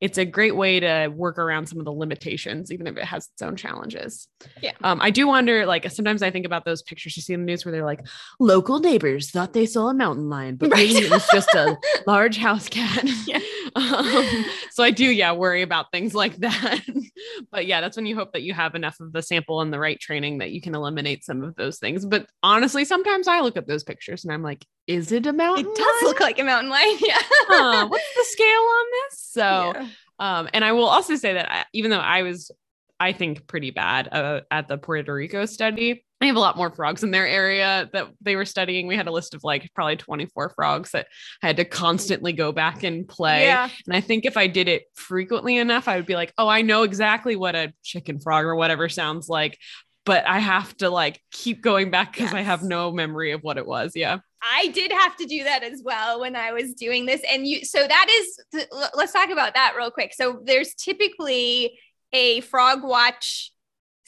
[0.00, 3.28] it's a great way to work around some of the limitations, even if it has
[3.32, 4.28] its own challenges.
[4.62, 4.72] Yeah.
[4.82, 7.46] Um, I do wonder, like, sometimes I think about those pictures you see in the
[7.46, 8.06] news where they're like,
[8.38, 10.90] local neighbors thought they saw a mountain lion, but right.
[10.90, 13.04] it was just a large house cat.
[13.26, 13.40] Yeah.
[13.76, 16.80] um, so I do, yeah, worry about things like that.
[17.50, 19.78] but yeah, that's when you hope that you have enough of the sample and the
[19.78, 22.04] right training that you can eliminate some of those things.
[22.04, 25.66] But honestly, sometimes I look at those pictures and I'm like, is it a mountain?
[25.66, 26.04] It does lion?
[26.04, 26.98] look like a mountain lion.
[27.00, 27.18] Yeah.
[27.20, 29.20] huh, what's the scale on this?
[29.20, 29.86] So, yeah.
[30.18, 32.50] um, and I will also say that I, even though I was,
[32.98, 36.70] I think, pretty bad uh, at the Puerto Rico study, I have a lot more
[36.70, 38.86] frogs in their area that they were studying.
[38.86, 41.06] We had a list of like probably 24 frogs that
[41.42, 43.44] I had to constantly go back and play.
[43.44, 43.70] Yeah.
[43.86, 46.60] And I think if I did it frequently enough, I would be like, oh, I
[46.60, 49.56] know exactly what a chicken frog or whatever sounds like.
[50.04, 52.34] But I have to like keep going back because yes.
[52.34, 53.92] I have no memory of what it was.
[53.94, 54.18] Yeah.
[54.42, 57.20] I did have to do that as well when I was doing this.
[57.30, 60.14] And you, so that is, let's talk about that real quick.
[60.14, 61.78] So there's typically
[62.12, 63.52] a frog watch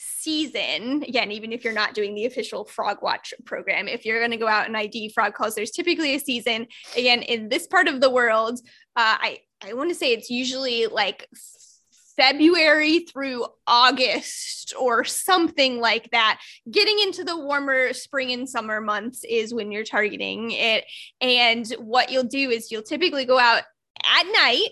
[0.05, 4.31] season again even if you're not doing the official frog watch program if you're going
[4.31, 6.67] to go out and id frog calls there's typically a season
[6.97, 8.59] again in this part of the world
[8.97, 11.27] uh, i i want to say it's usually like
[12.15, 16.39] February through August or something like that.
[16.69, 20.85] Getting into the warmer spring and summer months is when you're targeting it.
[21.21, 23.63] And what you'll do is you'll typically go out
[24.03, 24.69] at night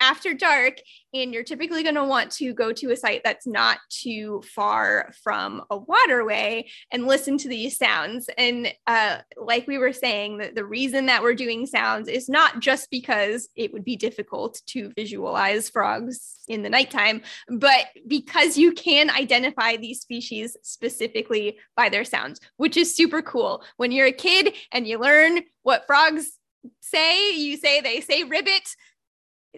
[0.00, 0.78] after dark
[1.14, 5.12] and you're typically going to want to go to a site that's not too far
[5.22, 8.28] from a waterway and listen to these sounds.
[8.36, 12.60] And uh, like we were saying the, the reason that we're doing sounds is not
[12.60, 18.72] just because it would be difficult to visualize frogs in the nighttime but because you
[18.72, 23.62] can identify these species specifically by their sounds which is super cool.
[23.76, 26.38] When you're a kid and you learn what frogs
[26.80, 28.74] say you say they say ribbit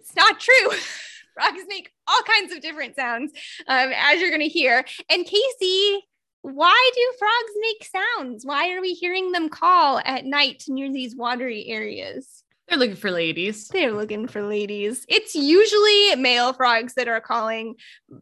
[0.01, 0.71] it's not true.
[1.35, 3.33] Frogs make all kinds of different sounds,
[3.69, 4.85] um, as you're going to hear.
[5.11, 6.09] And Casey,
[6.43, 8.45] why do frogs make sounds?
[8.45, 12.43] Why are we hearing them call at night near these watery areas?
[12.69, 13.69] They're looking for ladies.
[13.69, 15.05] They're looking for ladies.
[15.09, 17.75] It's usually male frogs that are calling.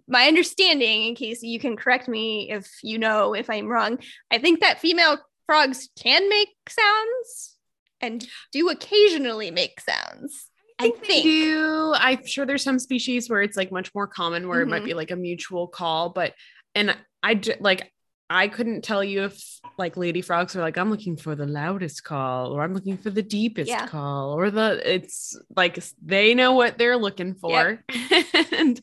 [0.08, 3.98] My understanding, in case you can correct me if you know if I'm wrong,
[4.30, 7.56] I think that female frogs can make sounds
[8.00, 10.48] and do occasionally make sounds.
[10.78, 11.22] I think.
[11.24, 11.94] do.
[11.96, 14.68] I'm sure there's some species where it's like much more common where mm-hmm.
[14.68, 14.86] it might mm-hmm.
[14.86, 16.34] be like a mutual call, but
[16.74, 17.92] and I like
[18.30, 19.42] I couldn't tell you if
[19.78, 23.08] like lady frogs are like I'm looking for the loudest call or I'm looking for
[23.08, 23.86] the deepest yeah.
[23.86, 28.26] call or the it's like they know what they're looking for yep.
[28.52, 28.80] and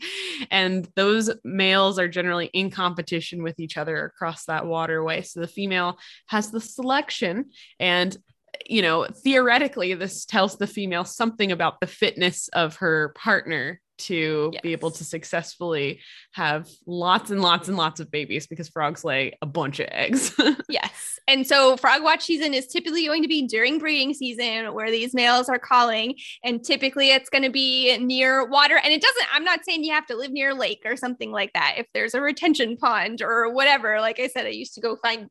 [0.50, 5.48] and those males are generally in competition with each other across that waterway so the
[5.48, 8.18] female has the selection and
[8.66, 14.50] you know, theoretically, this tells the female something about the fitness of her partner to
[14.54, 14.62] yes.
[14.62, 16.00] be able to successfully
[16.34, 20.36] have lots and lots and lots of babies because frogs lay a bunch of eggs.
[20.70, 21.20] yes.
[21.28, 25.14] And so frog watch season is typically going to be during breeding season where these
[25.14, 29.44] males are calling and typically it's going to be near water and it doesn't I'm
[29.44, 31.76] not saying you have to live near a lake or something like that.
[31.78, 35.30] If there's a retention pond or whatever, like I said I used to go find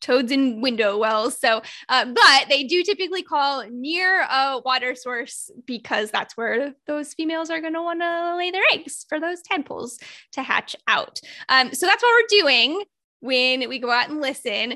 [0.00, 1.38] toads in window wells.
[1.38, 7.14] So, uh, but they do typically call near a water source because that's where those
[7.14, 9.98] females are going to want to lay their eggs for those tadpoles
[10.32, 11.20] to hatch out.
[11.48, 12.84] Um, so that's what we're doing
[13.20, 14.74] when we go out and listen.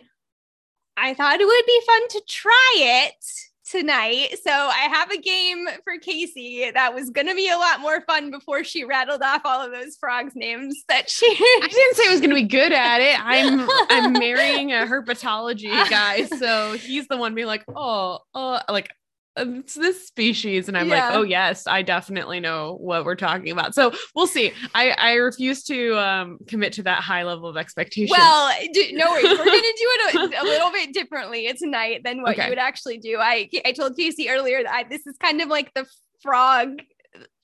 [0.96, 3.24] I thought it would be fun to try it
[3.70, 4.38] tonight.
[4.42, 8.00] So I have a game for Casey that was going to be a lot more
[8.02, 12.08] fun before she rattled off all of those frogs names that she I didn't say
[12.08, 13.18] I was going to be good at it.
[13.20, 18.90] I'm I'm marrying a herpetology guy, so he's the one being like, "Oh, oh, like
[19.36, 21.08] it's this species and i'm yeah.
[21.08, 23.74] like oh yes i definitely know what we're talking about.
[23.74, 24.52] So we'll see.
[24.74, 28.14] I i refuse to um commit to that high level of expectation.
[28.16, 29.24] Well do, no worries.
[29.24, 31.52] We're gonna do it a, a, little bit differently.
[31.58, 32.44] Tonight than what okay.
[32.44, 33.18] you would actually do.
[33.18, 35.86] I i told casey earlier that I, this is kind of like the
[36.20, 36.80] frog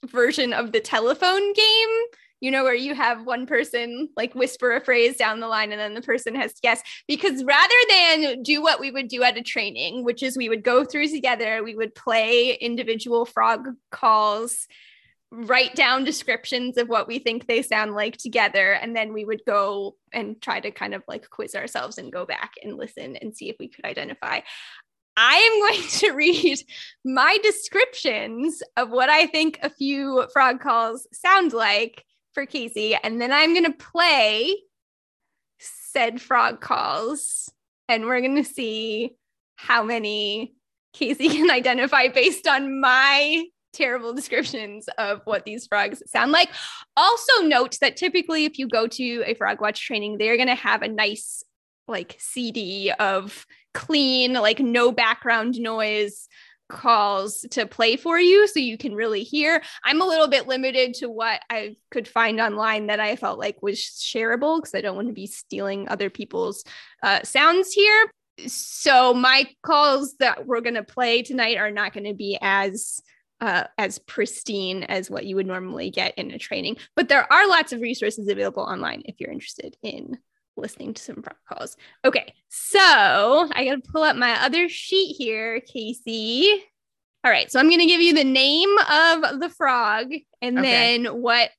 [0.07, 1.88] version of the telephone game
[2.43, 5.80] you know, where you have one person like whisper a phrase down the line and
[5.80, 6.82] then the person has to guess.
[7.07, 10.64] Because rather than do what we would do at a training, which is we would
[10.64, 14.66] go through together, we would play individual frog calls,
[15.30, 19.43] write down descriptions of what we think they sound like together, and then we would
[19.47, 23.36] go and try to kind of like quiz ourselves and go back and listen and
[23.36, 24.40] see if we could identify.
[25.16, 26.59] I am going to read
[27.05, 32.05] my descriptions of what I think a few frog calls sound like
[32.35, 32.95] for Casey.
[32.95, 34.57] And then I'm going to play
[35.93, 37.53] said frog calls.
[37.89, 39.16] And we're going to see
[39.57, 40.55] how many
[40.93, 46.51] Casey can identify based on my terrible descriptions of what these frogs sound like.
[46.97, 50.55] Also, note that typically, if you go to a frog watch training, they're going to
[50.55, 51.43] have a nice
[51.89, 56.28] like CD of clean, like no background noise
[56.73, 59.62] calls to play for you so you can really hear.
[59.85, 63.62] I'm a little bit limited to what I could find online that I felt like
[63.62, 66.64] was shareable because I don't want to be stealing other people's
[67.03, 68.11] uh, sounds here.
[68.47, 73.01] So my calls that we're going to play tonight are not going to be as
[73.43, 77.49] uh, as pristine as what you would normally get in a training, but there are
[77.49, 80.16] lots of resources available online if you're interested in
[80.57, 81.76] listening to some frog calls.
[82.05, 86.64] Okay, so I gotta pull up my other sheet here, Casey.
[87.24, 91.03] All right, so I'm gonna give you the name of the frog and okay.
[91.05, 91.50] then what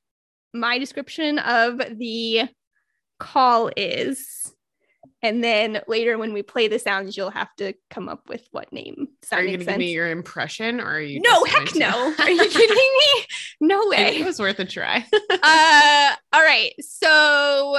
[0.53, 2.49] my description of the
[3.19, 4.51] call is.
[5.21, 8.73] And then later, when we play the sounds, you'll have to come up with what
[8.73, 9.07] name.
[9.31, 11.21] Are you going to give me your impression, or are you?
[11.21, 12.13] No, heck to- no.
[12.19, 13.25] Are you kidding me?
[13.61, 14.17] No way.
[14.17, 14.97] it was worth a try.
[15.29, 16.73] uh, all right.
[16.81, 17.77] So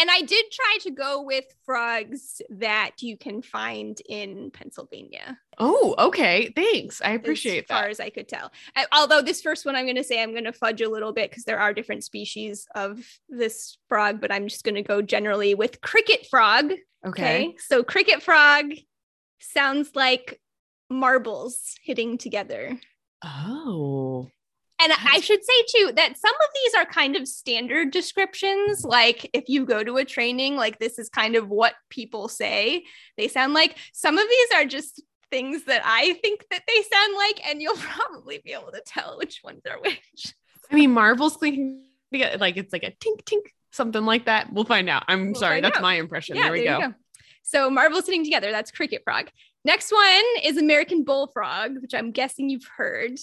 [0.00, 5.38] and I did try to go with frogs that you can find in Pennsylvania.
[5.58, 6.50] Oh, okay.
[6.56, 7.02] Thanks.
[7.02, 7.74] I appreciate as that.
[7.74, 8.50] As far as I could tell.
[8.74, 11.12] I, although this first one, I'm going to say I'm going to fudge a little
[11.12, 15.02] bit because there are different species of this frog, but I'm just going to go
[15.02, 16.72] generally with cricket frog.
[17.06, 17.48] Okay.
[17.48, 17.56] okay.
[17.58, 18.72] So cricket frog
[19.38, 20.40] sounds like
[20.88, 22.80] marbles hitting together.
[23.22, 24.30] Oh.
[24.82, 28.84] And I should say too that some of these are kind of standard descriptions.
[28.84, 32.84] Like if you go to a training, like this is kind of what people say.
[33.16, 37.14] They sound like some of these are just things that I think that they sound
[37.16, 40.34] like, and you'll probably be able to tell which ones are which.
[40.70, 44.52] I mean, Marvel's clinking like it's like a tink tink, something like that.
[44.52, 45.04] We'll find out.
[45.08, 45.82] I'm we'll sorry, that's out.
[45.82, 46.36] my impression.
[46.36, 46.88] Yeah, there we there go.
[46.88, 46.94] go.
[47.42, 49.30] So marbles sitting together, that's cricket frog.
[49.64, 53.18] Next one is American bullfrog, which I'm guessing you've heard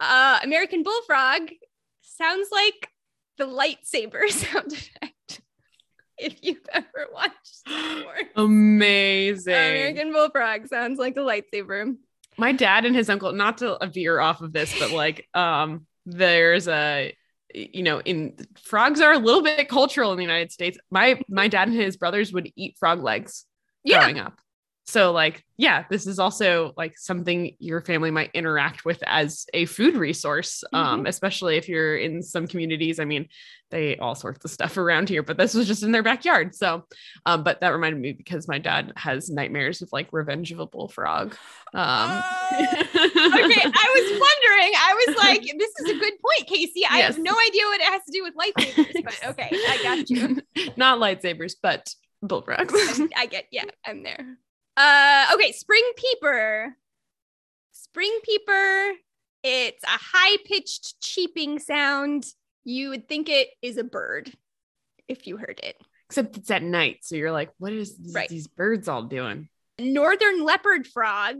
[0.00, 1.50] uh, American Bullfrog
[2.02, 2.88] sounds like
[3.38, 5.40] the lightsaber sound effect.
[6.18, 7.62] if you've ever watched
[8.36, 9.54] Amazing.
[9.54, 11.96] American Bullfrog sounds like the lightsaber.
[12.38, 16.68] My dad and his uncle, not to veer off of this, but like um there's
[16.68, 17.14] a
[17.54, 20.78] you know, in frogs are a little bit cultural in the United States.
[20.90, 23.46] My my dad and his brothers would eat frog legs
[23.84, 24.00] yeah.
[24.00, 24.38] growing up.
[24.86, 29.64] So like, yeah, this is also like something your family might interact with as a
[29.66, 31.06] food resource, um, mm-hmm.
[31.06, 33.00] especially if you're in some communities.
[33.00, 33.28] I mean,
[33.70, 36.54] they all sorts of stuff around here, but this was just in their backyard.
[36.54, 36.84] So,
[37.24, 40.66] um, but that reminded me because my dad has nightmares of like Revenge of a
[40.66, 41.32] Bullfrog.
[41.74, 42.22] Um, uh,
[42.54, 44.72] okay, I was wondering.
[44.76, 46.86] I was like, this is a good point, Casey.
[46.88, 47.16] I yes.
[47.16, 50.40] have no idea what it has to do with lightsabers, but okay, I got you.
[50.76, 52.72] Not lightsabers, but bullfrogs.
[53.16, 54.38] I get, yeah, I'm there.
[54.76, 56.76] Uh, okay, spring peeper.
[57.72, 58.92] Spring peeper.
[59.42, 62.26] It's a high pitched cheeping sound.
[62.64, 64.32] You would think it is a bird
[65.08, 65.76] if you heard it.
[66.08, 66.98] Except it's at night.
[67.02, 68.28] So you're like, what is these, right.
[68.28, 69.48] these birds all doing?
[69.78, 71.36] Northern leopard frog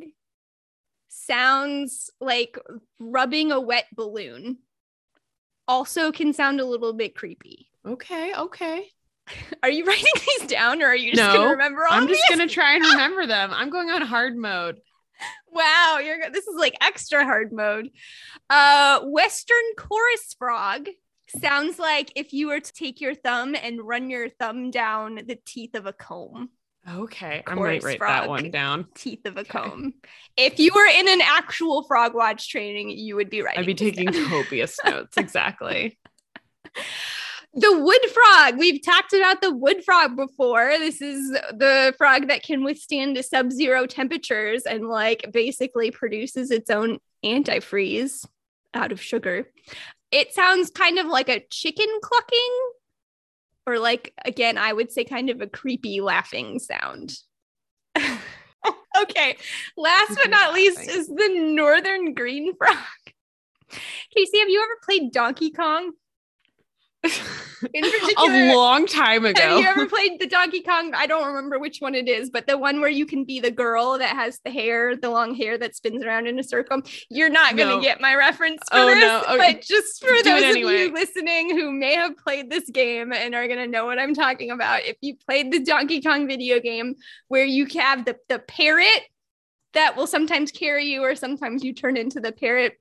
[1.08, 2.58] sounds like
[2.98, 4.58] rubbing a wet balloon.
[5.68, 7.68] Also, can sound a little bit creepy.
[7.84, 8.88] Okay, okay.
[9.62, 12.02] Are you writing these down or are you just no, gonna remember all these?
[12.02, 12.38] I'm just these?
[12.38, 13.50] gonna try and remember them.
[13.52, 14.80] I'm going on hard mode.
[15.50, 17.90] Wow, you're this is like extra hard mode.
[18.50, 20.88] Uh Western chorus frog
[21.40, 25.38] sounds like if you were to take your thumb and run your thumb down the
[25.44, 26.50] teeth of a comb.
[26.88, 28.86] Okay, I might write frog, that one down.
[28.94, 29.48] Teeth of a okay.
[29.50, 29.94] comb.
[30.36, 33.58] If you were in an actual frog watch training, you would be right.
[33.58, 35.16] I'd be taking copious notes.
[35.16, 35.98] Exactly
[37.56, 38.58] the wood frog.
[38.58, 40.74] We've talked about the wood frog before.
[40.78, 46.70] This is the frog that can withstand sub zero temperatures and, like, basically produces its
[46.70, 48.26] own antifreeze
[48.74, 49.50] out of sugar.
[50.10, 52.60] It sounds kind of like a chicken clucking,
[53.66, 57.16] or, like, again, I would say kind of a creepy laughing sound.
[57.96, 59.38] okay.
[59.78, 62.76] Last but not least is the northern green frog.
[64.14, 65.92] Casey, have you ever played Donkey Kong?
[67.74, 69.40] In particular, a long time ago.
[69.40, 70.92] Have you ever played the Donkey Kong?
[70.94, 73.50] I don't remember which one it is, but the one where you can be the
[73.50, 76.82] girl that has the hair, the long hair that spins around in a circle.
[77.08, 77.82] You're not going to no.
[77.82, 79.24] get my reference for oh, this, no.
[79.38, 80.74] but just for those anyway.
[80.74, 83.98] of you listening who may have played this game and are going to know what
[83.98, 86.96] I'm talking about, if you played the Donkey Kong video game
[87.28, 89.02] where you have the, the parrot
[89.72, 92.78] that will sometimes carry you, or sometimes you turn into the parrot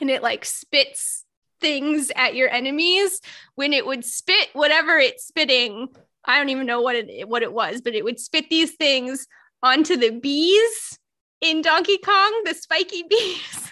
[0.00, 1.21] and it like spits
[1.62, 3.20] things at your enemies
[3.54, 5.88] when it would spit whatever it's spitting
[6.26, 9.26] i don't even know what it what it was but it would spit these things
[9.62, 10.98] onto the bees
[11.40, 13.70] in donkey kong the spiky bees.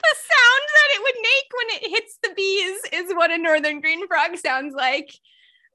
[0.00, 3.80] The sound that it would make when it hits the bees is what a northern
[3.80, 5.12] green frog sounds like.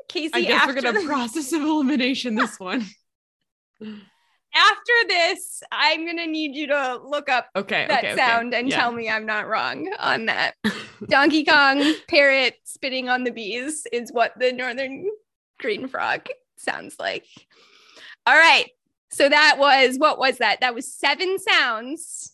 [0.10, 2.86] Casey i guess we're gonna the- process of elimination this one
[4.56, 8.60] after this, I'm gonna need you to look up okay, that okay, sound okay.
[8.60, 8.80] and yeah.
[8.80, 10.56] tell me I'm not wrong on that.
[11.10, 15.08] Donkey Kong parrot spitting on the bees is what the northern
[15.60, 16.28] green frog
[16.58, 17.26] sounds like.
[18.26, 18.70] All right.
[19.12, 20.62] So that was what was that?
[20.62, 22.32] That was seven sounds.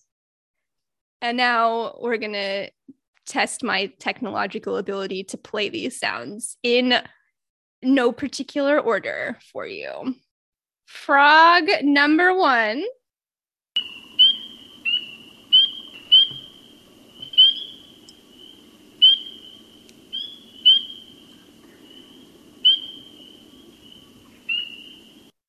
[1.21, 2.69] And now we're going to
[3.25, 6.95] test my technological ability to play these sounds in
[7.83, 10.15] no particular order for you.
[10.89, 12.83] Frog number one.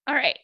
[0.07, 0.39] All right.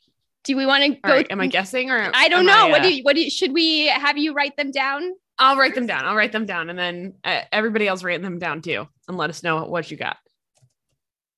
[0.44, 0.99] Do we want to go?
[1.05, 2.53] Right, am I guessing or I don't know.
[2.53, 2.70] I, uh...
[2.70, 5.12] what do you, what do you, should we have you write them down?
[5.38, 6.07] I'll write them down.
[6.07, 9.28] I'll write them down, and then uh, everybody else write them down too, and let
[9.28, 10.16] us know what you got.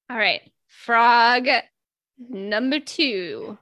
[0.09, 1.49] All right, frog
[2.19, 3.59] Number two.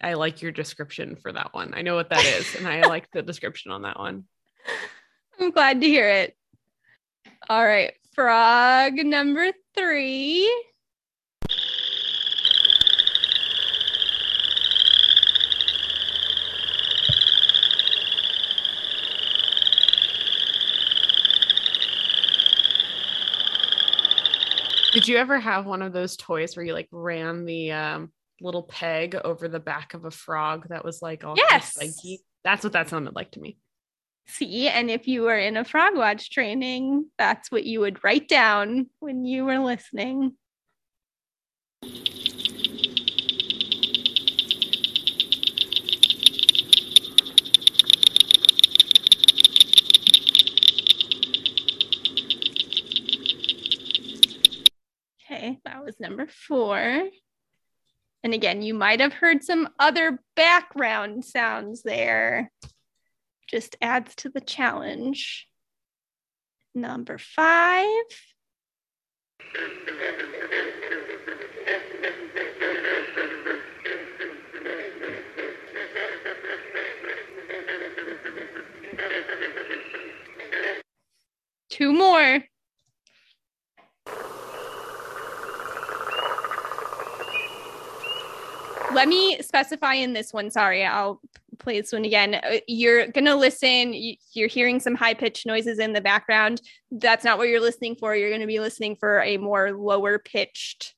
[0.00, 1.74] I like your description for that one.
[1.74, 4.24] I know what that is, and I like the description on that one.
[5.40, 6.36] I'm glad to hear it.
[7.48, 10.71] All right, frog number three.
[25.02, 28.62] Did you ever have one of those toys where you like ran the um, little
[28.62, 31.74] peg over the back of a frog that was like all yes.
[31.74, 32.22] spiky?
[32.44, 33.58] That's what that sounded like to me.
[34.28, 38.28] See, and if you were in a frog watch training, that's what you would write
[38.28, 40.36] down when you were listening.
[55.42, 57.08] Okay, that was number four.
[58.22, 62.52] And again, you might have heard some other background sounds there.
[63.48, 65.48] Just adds to the challenge.
[66.74, 67.86] Number five.
[81.70, 82.42] Two more.
[88.94, 90.50] Let me specify in this one.
[90.50, 91.20] Sorry, I'll
[91.58, 92.34] play this one again.
[92.34, 93.94] Uh, you're going to listen,
[94.32, 96.60] you're hearing some high pitched noises in the background.
[96.90, 98.14] That's not what you're listening for.
[98.14, 100.94] You're going to be listening for a more lower pitched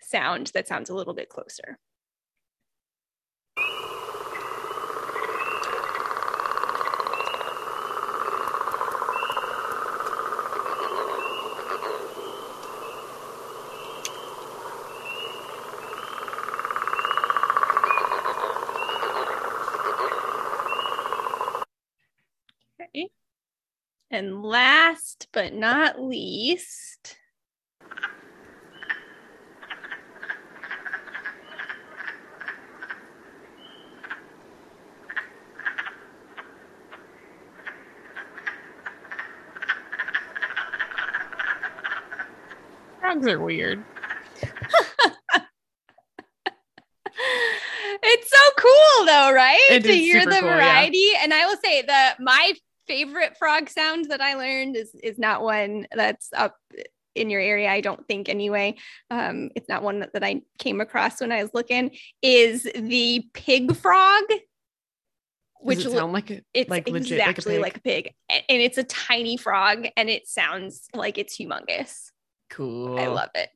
[0.00, 1.78] sound that sounds a little bit closer.
[24.14, 27.16] And last but not least,
[43.00, 43.82] frogs are weird.
[48.02, 49.58] it's so cool though, right?
[49.70, 50.98] It to hear the cool, variety.
[51.14, 51.18] Yeah.
[51.24, 52.52] And I will say that my
[52.86, 56.56] favorite frog sound that I learned is is not one that's up
[57.14, 57.70] in your area.
[57.70, 58.76] I don't think anyway.
[59.10, 61.96] Um, it's not one that, that I came across when I was looking.
[62.22, 64.24] Is the pig frog?
[65.60, 68.14] Which Does it sound like a, it's like legit exactly like a, like a pig,
[68.28, 72.10] and it's a tiny frog, and it sounds like it's humongous.
[72.50, 72.98] Cool.
[72.98, 73.48] I love it.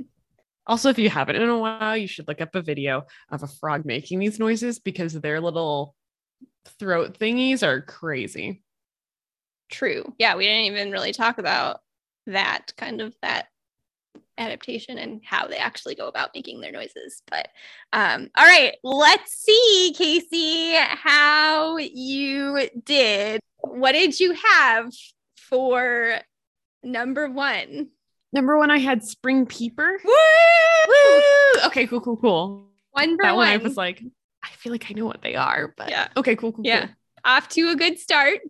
[0.67, 3.47] Also, if you haven't in a while, you should look up a video of a
[3.47, 5.95] frog making these noises because their little
[6.79, 8.63] throat thingies are crazy.
[9.69, 10.13] True.
[10.19, 11.81] Yeah, we didn't even really talk about
[12.27, 13.49] that kind of that
[14.39, 17.23] adaptation and how they actually go about making their noises.
[17.31, 17.49] But
[17.93, 23.41] um, all right, let's see, Casey, how you did.
[23.59, 24.93] What did you have
[25.37, 26.21] for
[26.83, 27.89] number one?
[28.33, 29.99] Number one, I had Spring Peeper.
[30.05, 30.13] Woo!
[30.89, 31.67] Woo!
[31.67, 32.69] Okay, cool, cool, cool.
[32.93, 33.49] One for that one.
[33.49, 34.03] one, I was like,
[34.43, 36.09] I feel like I know what they are, but Yeah.
[36.17, 36.95] Okay, cool, cool, yeah, cool.
[37.25, 38.41] off to a good start.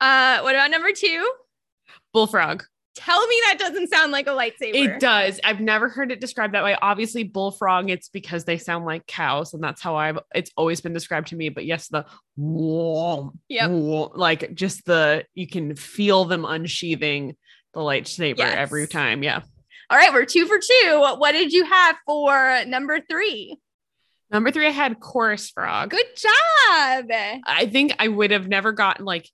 [0.00, 1.30] Uh, what about number two?
[2.12, 2.64] Bullfrog.
[2.96, 4.74] Tell me that doesn't sound like a lightsaber.
[4.74, 5.40] It does.
[5.42, 6.76] I've never heard it described that way.
[6.80, 10.92] Obviously, bullfrog, it's because they sound like cows, and that's how I've it's always been
[10.92, 11.48] described to me.
[11.48, 12.06] But yes, the
[13.48, 13.70] Yep.
[14.14, 17.36] like just the you can feel them unsheathing
[17.72, 18.54] the lightsaber Yes.
[18.56, 19.24] every time.
[19.24, 19.40] Yeah.
[19.90, 20.98] All right, we're two for two.
[21.18, 23.58] What did you have for number three?
[24.30, 25.90] Number three, I had chorus frog.
[25.90, 27.06] Good job.
[27.44, 29.28] I think I would have never gotten like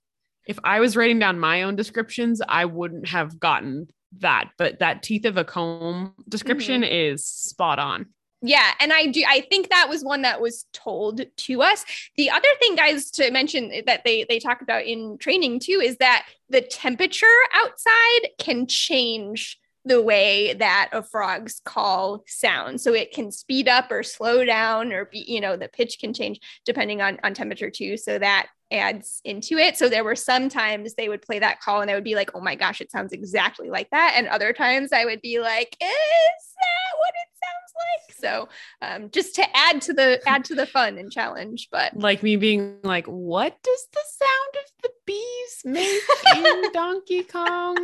[0.47, 3.87] if I was writing down my own descriptions, I wouldn't have gotten
[4.19, 4.49] that.
[4.57, 6.93] But that teeth of a comb description Mm-hmm.
[6.93, 8.07] is spot on.
[8.43, 9.23] Yeah, and I do.
[9.27, 11.85] I think that was one that was told to us.
[12.17, 15.97] The other thing, guys, to mention that they they talk about in training too is
[15.97, 22.83] that the temperature outside can change the way that a frog's call sounds.
[22.83, 26.11] So it can speed up or slow down, or be you know the pitch can
[26.11, 27.95] change depending on on temperature too.
[27.95, 29.77] So that adds into it.
[29.77, 32.31] So there were some times they would play that call and I would be like,
[32.35, 34.13] oh my gosh, it sounds exactly like that.
[34.15, 38.15] And other times I would be like, is that what it sounds like?
[38.17, 38.49] So
[38.81, 41.69] um, just to add to the add to the fun and challenge.
[41.71, 46.01] But Like me being like, what does the sound of the bees make
[46.37, 47.77] in Donkey Kong?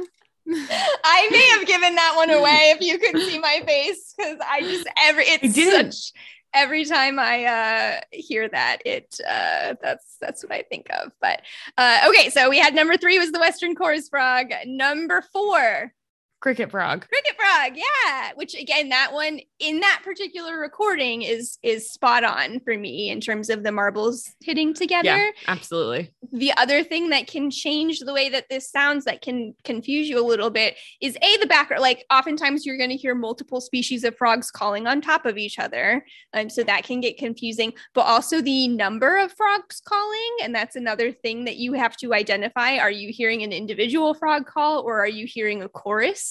[0.50, 4.62] I may have given that one away if you could see my face because I
[4.62, 5.92] just every it's didn't.
[5.94, 6.14] such
[6.58, 11.12] every time I uh hear that it uh that's that's what I think of.
[11.22, 11.42] But
[11.78, 14.48] uh okay, so we had number three was the Western chorus frog.
[14.66, 15.94] Number four,
[16.40, 17.08] Cricket frog.
[17.10, 22.60] cricket frog yeah which again that one in that particular recording is is spot on
[22.60, 26.14] for me in terms of the marbles hitting together Yeah, absolutely.
[26.32, 30.20] the other thing that can change the way that this sounds that can confuse you
[30.20, 34.04] a little bit is a the background like oftentimes you're going to hear multiple species
[34.04, 38.02] of frogs calling on top of each other and so that can get confusing but
[38.02, 42.78] also the number of frogs calling and that's another thing that you have to identify
[42.78, 46.27] are you hearing an individual frog call or are you hearing a chorus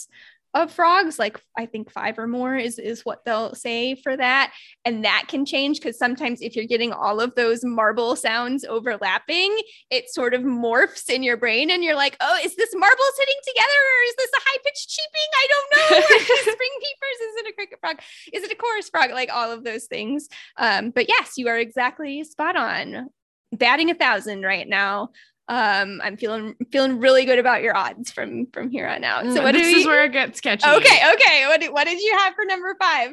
[0.57, 4.53] of frogs like i think five or more is is what they'll say for that.
[4.87, 9.59] And that can change because sometimes if you're getting all of those marble sounds overlapping
[9.91, 13.41] it sort of morphs in your brain and you're like oh is this marbles hitting
[13.47, 15.31] together or is this a high-pitched cheeping?
[15.35, 16.17] I don't know.
[16.53, 17.21] Spring peepers?
[17.21, 18.01] Is it a cricket frog?
[18.33, 19.11] Is it a chorus frog?
[19.11, 20.29] Like all of those things.
[20.57, 23.11] Um but yes you are exactly spot on.
[23.53, 25.11] Batting a thousand right now
[25.49, 29.41] um i'm feeling feeling really good about your odds from from here on out so
[29.41, 30.69] Mm, what this do is where it gets sketchy.
[30.69, 33.13] okay okay what, did- what did you have for number five?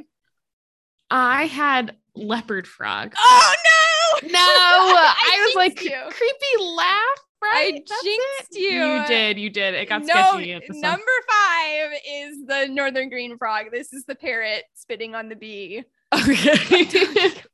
[1.10, 3.14] I had leopard frog.
[3.18, 3.54] Oh
[4.24, 5.92] no No, I, I was like you.
[6.10, 7.74] creepy laugh, right?
[7.76, 8.60] I That's jinxed it?
[8.60, 8.84] you.
[8.84, 9.74] You did, you did.
[9.76, 10.82] It got no, sketchy at the start.
[10.92, 13.66] number five is the northern green frog.
[13.72, 15.84] This is the parrot spitting on the bee.
[16.14, 17.32] Okay.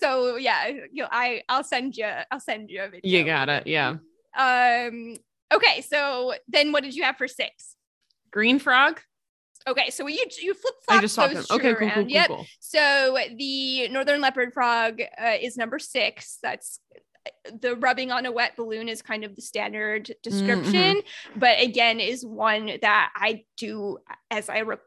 [0.00, 3.18] So yeah, you I I'll send you I'll send you a video.
[3.18, 3.66] you got it.
[3.66, 3.96] Yeah.
[4.36, 5.16] Um.
[5.52, 5.80] Okay.
[5.80, 7.74] So then, what did you have for six?
[8.30, 9.00] Green frog.
[9.66, 9.90] Okay.
[9.90, 11.14] So you you flip flop those
[11.48, 11.94] two Okay, cool, around.
[11.94, 12.26] cool, cool, Yep.
[12.28, 12.46] cool.
[12.60, 16.38] So the northern leopard frog uh, is number six.
[16.42, 16.80] That's
[17.60, 21.02] the rubbing on a wet balloon is kind of the standard description,
[21.36, 23.98] but again is one that I do
[24.30, 24.78] as I re- I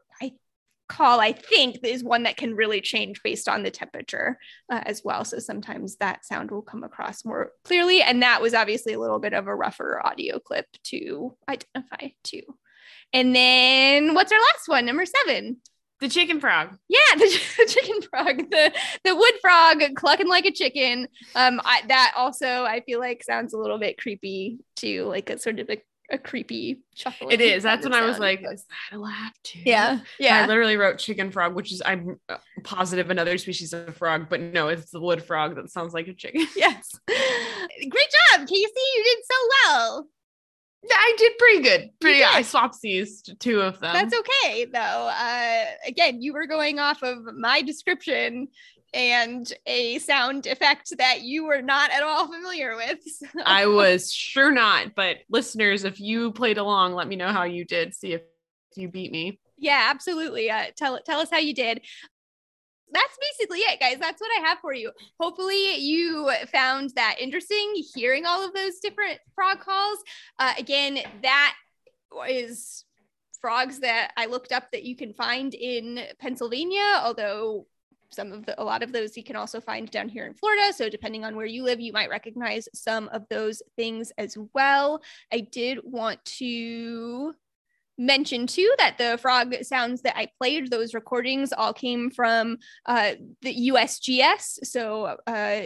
[0.92, 4.38] call I think is one that can really change based on the temperature
[4.70, 5.24] uh, as well.
[5.24, 9.18] So sometimes that sound will come across more clearly, and that was obviously a little
[9.18, 12.42] bit of a rougher audio clip to identify too.
[13.12, 14.84] And then what's our last one?
[14.84, 15.58] Number seven.
[16.00, 16.76] The chicken frog.
[16.88, 18.72] Yeah, the, the chicken frog, the
[19.04, 21.08] the wood frog clucking like a chicken.
[21.34, 25.38] Um, I, that also I feel like sounds a little bit creepy too, like a
[25.38, 25.80] sort of a,
[26.12, 27.30] a creepy chuckle.
[27.30, 27.62] It is.
[27.62, 29.60] That's when I was like, is that a laugh too?
[29.64, 30.42] yeah, Yeah.
[30.42, 34.40] I literally wrote chicken frog, which is I'm uh, positive another species of frog, but
[34.40, 36.46] no, it's the wood frog that sounds like a chicken.
[36.56, 36.94] Yes.
[37.08, 38.72] Great job, Casey.
[38.94, 40.08] You did so well.
[40.90, 41.90] I did pretty good.
[42.00, 42.18] Pretty.
[42.18, 42.28] did.
[42.28, 43.92] I swapped these two of them.
[43.94, 44.78] That's okay though.
[44.78, 48.48] Uh, again, you were going off of my description
[48.94, 52.98] and a sound effect that you were not at all familiar with.
[53.04, 57.44] so- I was sure not, but listeners, if you played along, let me know how
[57.44, 57.94] you did.
[57.94, 58.22] See if
[58.76, 59.38] you beat me.
[59.58, 60.50] Yeah, absolutely.
[60.50, 61.82] Uh, tell tell us how you did
[62.92, 63.96] that's basically it, guys.
[63.98, 64.92] That's what I have for you.
[65.18, 69.98] Hopefully, you found that interesting hearing all of those different frog calls.
[70.38, 71.54] Uh, again, that
[72.28, 72.84] is
[73.40, 77.66] frogs that I looked up that you can find in Pennsylvania, although
[78.12, 80.72] some of the a lot of those you can also find down here in Florida.
[80.72, 85.02] So depending on where you live, you might recognize some of those things as well.
[85.32, 87.34] I did want to
[87.98, 93.12] mention too that the frog sounds that I played, those recordings all came from uh,
[93.42, 94.64] the USGS.
[94.64, 95.62] So uh,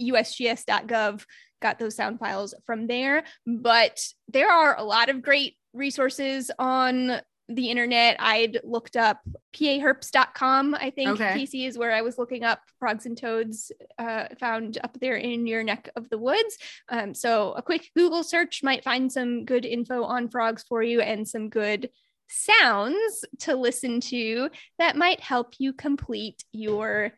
[0.00, 1.24] USGS.gov
[1.60, 3.24] got those sound files from there.
[3.46, 8.16] But there are a lot of great resources on the internet.
[8.18, 9.20] I'd looked up
[9.54, 11.34] paherps.com, I think, okay.
[11.34, 15.46] PC is where I was looking up frogs and toads uh, found up there in
[15.46, 16.58] your neck of the woods.
[16.88, 21.00] Um, so a quick Google search might find some good info on frogs for you
[21.00, 21.90] and some good
[22.28, 27.12] sounds to listen to that might help you complete your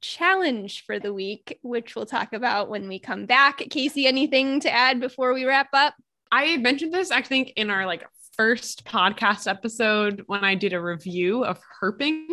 [0.00, 3.58] challenge for the week, which we'll talk about when we come back.
[3.70, 5.94] Casey, anything to add before we wrap up?
[6.30, 8.04] I mentioned this, I think, in our like
[8.36, 12.26] first podcast episode when I did a review of herping.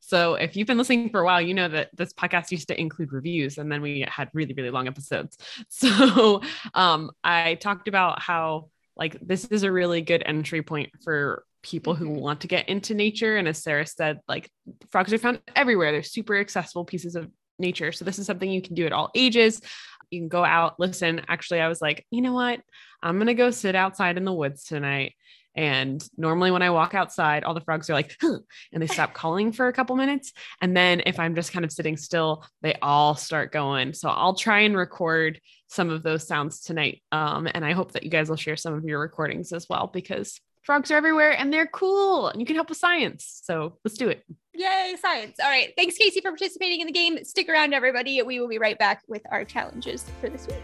[0.00, 2.80] So if you've been listening for a while, you know that this podcast used to
[2.80, 5.36] include reviews and then we had really, really long episodes.
[5.68, 6.42] So
[6.74, 11.94] um, I talked about how like this is a really good entry point for people
[11.94, 12.20] who mm-hmm.
[12.20, 13.36] want to get into nature.
[13.36, 14.50] And as Sarah said, like
[14.90, 15.92] frogs are found everywhere.
[15.92, 17.92] They're super accessible pieces of nature.
[17.92, 19.60] So this is something you can do at all ages.
[20.10, 21.22] You can go out, listen.
[21.28, 22.60] Actually, I was like, you know what?
[23.02, 25.14] I'm going to go sit outside in the woods tonight.
[25.56, 28.38] And normally, when I walk outside, all the frogs are like, huh,
[28.72, 30.32] and they stop calling for a couple minutes.
[30.60, 33.94] And then, if I'm just kind of sitting still, they all start going.
[33.94, 37.02] So, I'll try and record some of those sounds tonight.
[37.10, 39.90] Um, and I hope that you guys will share some of your recordings as well
[39.92, 43.40] because frogs are everywhere and they're cool and you can help with science.
[43.42, 44.24] So, let's do it.
[44.56, 45.36] Yay, science.
[45.38, 45.72] All right.
[45.76, 47.22] Thanks, Casey, for participating in the game.
[47.24, 48.22] Stick around, everybody.
[48.22, 50.56] We will be right back with our challenges for this week.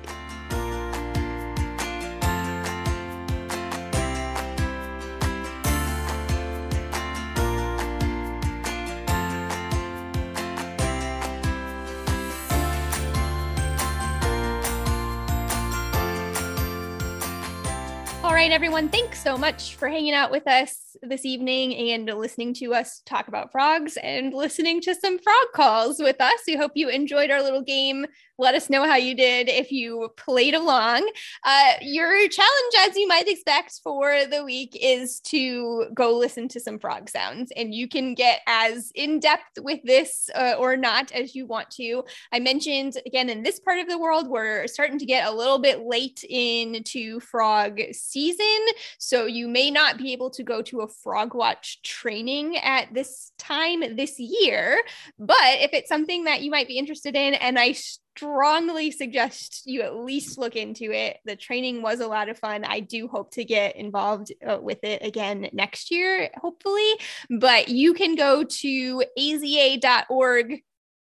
[18.24, 18.88] All right, everyone.
[18.88, 23.28] Thanks so much for hanging out with us this evening and listening to us talk
[23.28, 26.40] about frogs and listening to some frog calls with us.
[26.46, 28.06] We hope you enjoyed our little game
[28.42, 31.08] let us know how you did if you played along.
[31.44, 36.60] Uh, your challenge, as you might expect for the week, is to go listen to
[36.60, 37.52] some frog sounds.
[37.56, 41.70] And you can get as in depth with this uh, or not as you want
[41.72, 42.02] to.
[42.32, 45.60] I mentioned again, in this part of the world, we're starting to get a little
[45.60, 48.66] bit late into frog season.
[48.98, 53.32] So you may not be able to go to a frog watch training at this
[53.38, 54.80] time this year.
[55.18, 57.74] But if it's something that you might be interested in, and I
[58.16, 61.18] strongly suggest you at least look into it.
[61.24, 62.64] The training was a lot of fun.
[62.64, 66.92] I do hope to get involved uh, with it again next year, hopefully.
[67.30, 70.62] But you can go to aza.org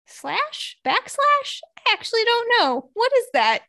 [0.06, 1.60] slash backslash.
[1.78, 2.90] I actually don't know.
[2.94, 3.62] What is that?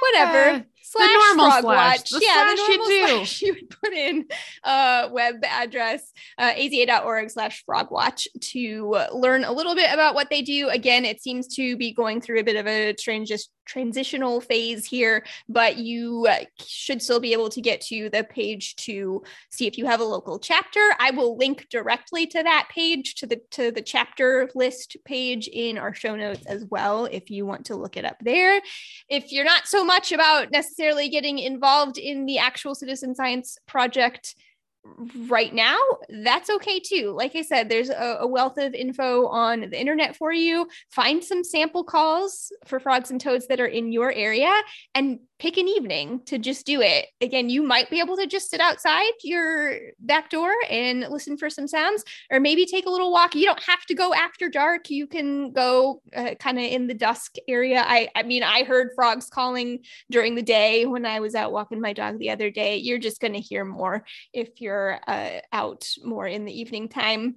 [0.00, 0.64] Whatever.
[0.82, 1.98] Slash the normal frog slash.
[1.98, 2.10] watch.
[2.10, 4.26] The yeah, the normal you slash you would put in
[4.64, 10.30] uh web address uh, aza.org slash frog watch to learn a little bit about what
[10.30, 10.68] they do.
[10.68, 15.24] Again, it seems to be going through a bit of a transition transitional phase here,
[15.48, 19.78] but you uh, should still be able to get to the page to see if
[19.78, 20.80] you have a local chapter.
[20.98, 25.78] I will link directly to that page to the to the chapter list page in
[25.78, 28.60] our show notes as well if you want to look it up there.
[29.08, 30.71] If you're not so much about necessarily
[31.08, 34.34] getting involved in the actual citizen science project
[35.28, 35.78] right now,
[36.08, 37.14] that's okay too.
[37.16, 40.68] Like I said, there's a, a, wealth of info on the internet for you.
[40.90, 44.52] Find some sample calls for frogs and toads that are in your area
[44.94, 47.06] and pick an evening to just do it.
[47.20, 51.50] Again, you might be able to just sit outside your back door and listen for
[51.50, 53.34] some sounds, or maybe take a little walk.
[53.34, 54.88] You don't have to go after dark.
[54.88, 57.84] You can go uh, kind of in the dusk area.
[57.84, 59.80] I, I mean, I heard frogs calling
[60.10, 62.76] during the day when I was out walking my dog the other day.
[62.76, 64.71] You're just going to hear more if you're
[65.06, 67.36] uh, out more in the evening time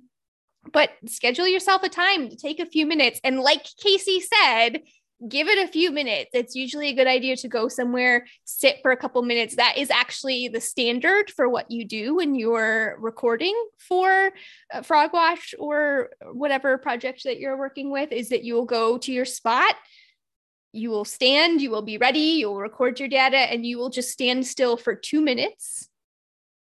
[0.72, 3.20] but schedule yourself a time to take a few minutes.
[3.24, 4.82] And like Casey said,
[5.28, 6.32] give it a few minutes.
[6.34, 9.56] It's usually a good idea to go somewhere, sit for a couple minutes.
[9.56, 14.32] That is actually the standard for what you do when you're recording for
[14.74, 19.26] FrogWatch or whatever project that you're working with is that you will go to your
[19.26, 19.76] spot.
[20.74, 23.90] You will stand, you will be ready, you will record your data, and you will
[23.90, 25.88] just stand still for two minutes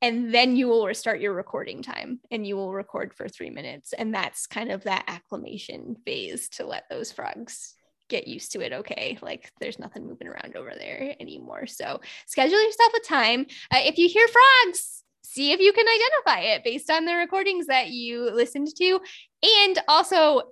[0.01, 3.93] and then you will restart your recording time and you will record for three minutes.
[3.93, 7.75] And that's kind of that acclimation phase to let those frogs
[8.09, 8.73] get used to it.
[8.73, 9.19] Okay.
[9.21, 11.67] Like there's nothing moving around over there anymore.
[11.67, 13.47] So schedule yourself a time.
[13.73, 17.67] Uh, if you hear frogs, see if you can identify it based on the recordings
[17.67, 19.01] that you listened to.
[19.43, 20.43] And also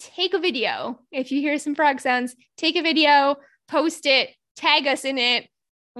[0.00, 1.00] take a video.
[1.12, 3.36] If you hear some frog sounds, take a video,
[3.68, 5.48] post it, tag us in it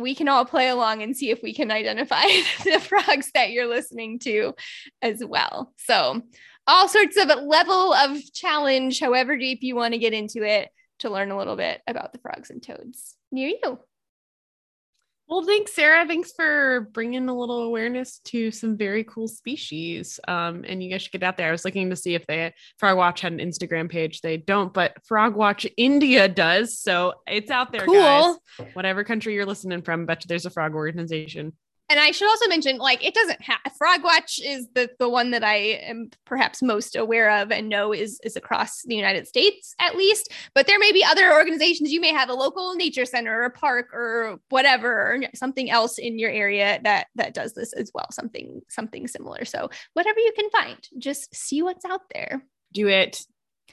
[0.01, 2.23] we can all play along and see if we can identify
[2.65, 4.55] the frogs that you're listening to
[5.03, 5.73] as well.
[5.79, 6.23] So,
[6.67, 10.69] all sorts of level of challenge, however deep you want to get into it,
[10.99, 13.79] to learn a little bit about the frogs and toads near you.
[15.29, 16.07] Well, thanks, Sarah.
[16.07, 20.19] Thanks for bringing a little awareness to some very cool species.
[20.27, 21.49] Um, and you guys should get out there.
[21.49, 24.23] I was looking to see if they FrogWatch had an Instagram page.
[24.23, 26.79] They don't, but Frog Watch India does.
[26.79, 28.41] So it's out there, cool.
[28.59, 28.69] guys.
[28.73, 31.53] Whatever country you're listening from, bet there's a frog organization
[31.89, 35.45] and I should also mention, like, it doesn't have FrogWatch is the the one that
[35.45, 39.97] I am perhaps most aware of and know is is across the United States at
[39.97, 40.33] least.
[40.55, 41.93] But there may be other organizations.
[41.93, 45.99] You may have a local nature center or a park or whatever, or something else
[45.99, 48.11] in your area that that does this as well.
[48.13, 49.45] Something something similar.
[49.45, 52.45] So whatever you can find, just see what's out there.
[52.73, 53.25] Do it.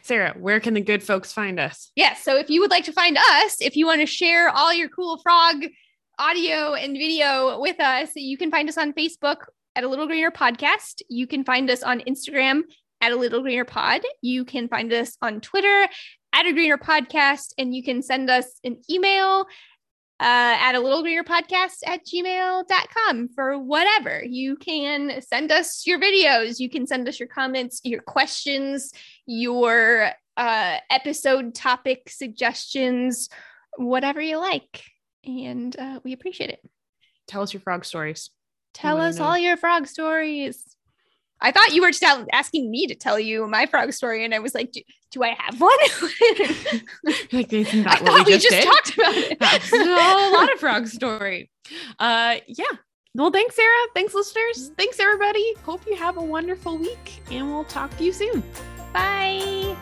[0.01, 1.91] Sarah, where can the good folks find us?
[1.95, 2.11] Yes.
[2.11, 4.71] Yeah, so if you would like to find us, if you want to share all
[4.71, 5.65] your cool frog
[6.19, 8.11] audio and video with us.
[8.15, 9.37] You can find us on Facebook
[9.75, 11.01] at a little greener podcast.
[11.09, 12.61] You can find us on Instagram
[13.01, 14.01] at a little greener pod.
[14.21, 15.87] You can find us on Twitter
[16.33, 19.45] at a greener podcast, and you can send us an email
[20.19, 24.23] uh, at a little greener podcast at gmail.com for whatever.
[24.23, 28.91] You can send us your videos, you can send us your comments, your questions,
[29.25, 33.29] your uh, episode topic suggestions,
[33.77, 34.83] whatever you like
[35.25, 36.59] and uh, we appreciate it.
[37.27, 38.29] Tell us your frog stories.
[38.73, 40.75] Tell us all your frog stories.
[41.41, 44.39] I thought you were just asking me to tell you my frog story, and I
[44.39, 45.71] was like, "Do, do I have one?"
[47.31, 49.15] like, isn't that what we just, we just talked about?
[49.15, 49.39] It.
[49.39, 51.51] That's a lot of frog story.
[51.99, 52.65] Uh, yeah.
[53.15, 53.87] Well, thanks, Sarah.
[53.93, 54.71] Thanks, listeners.
[54.77, 55.53] Thanks, everybody.
[55.63, 58.43] Hope you have a wonderful week, and we'll talk to you soon.
[58.93, 59.75] Bye.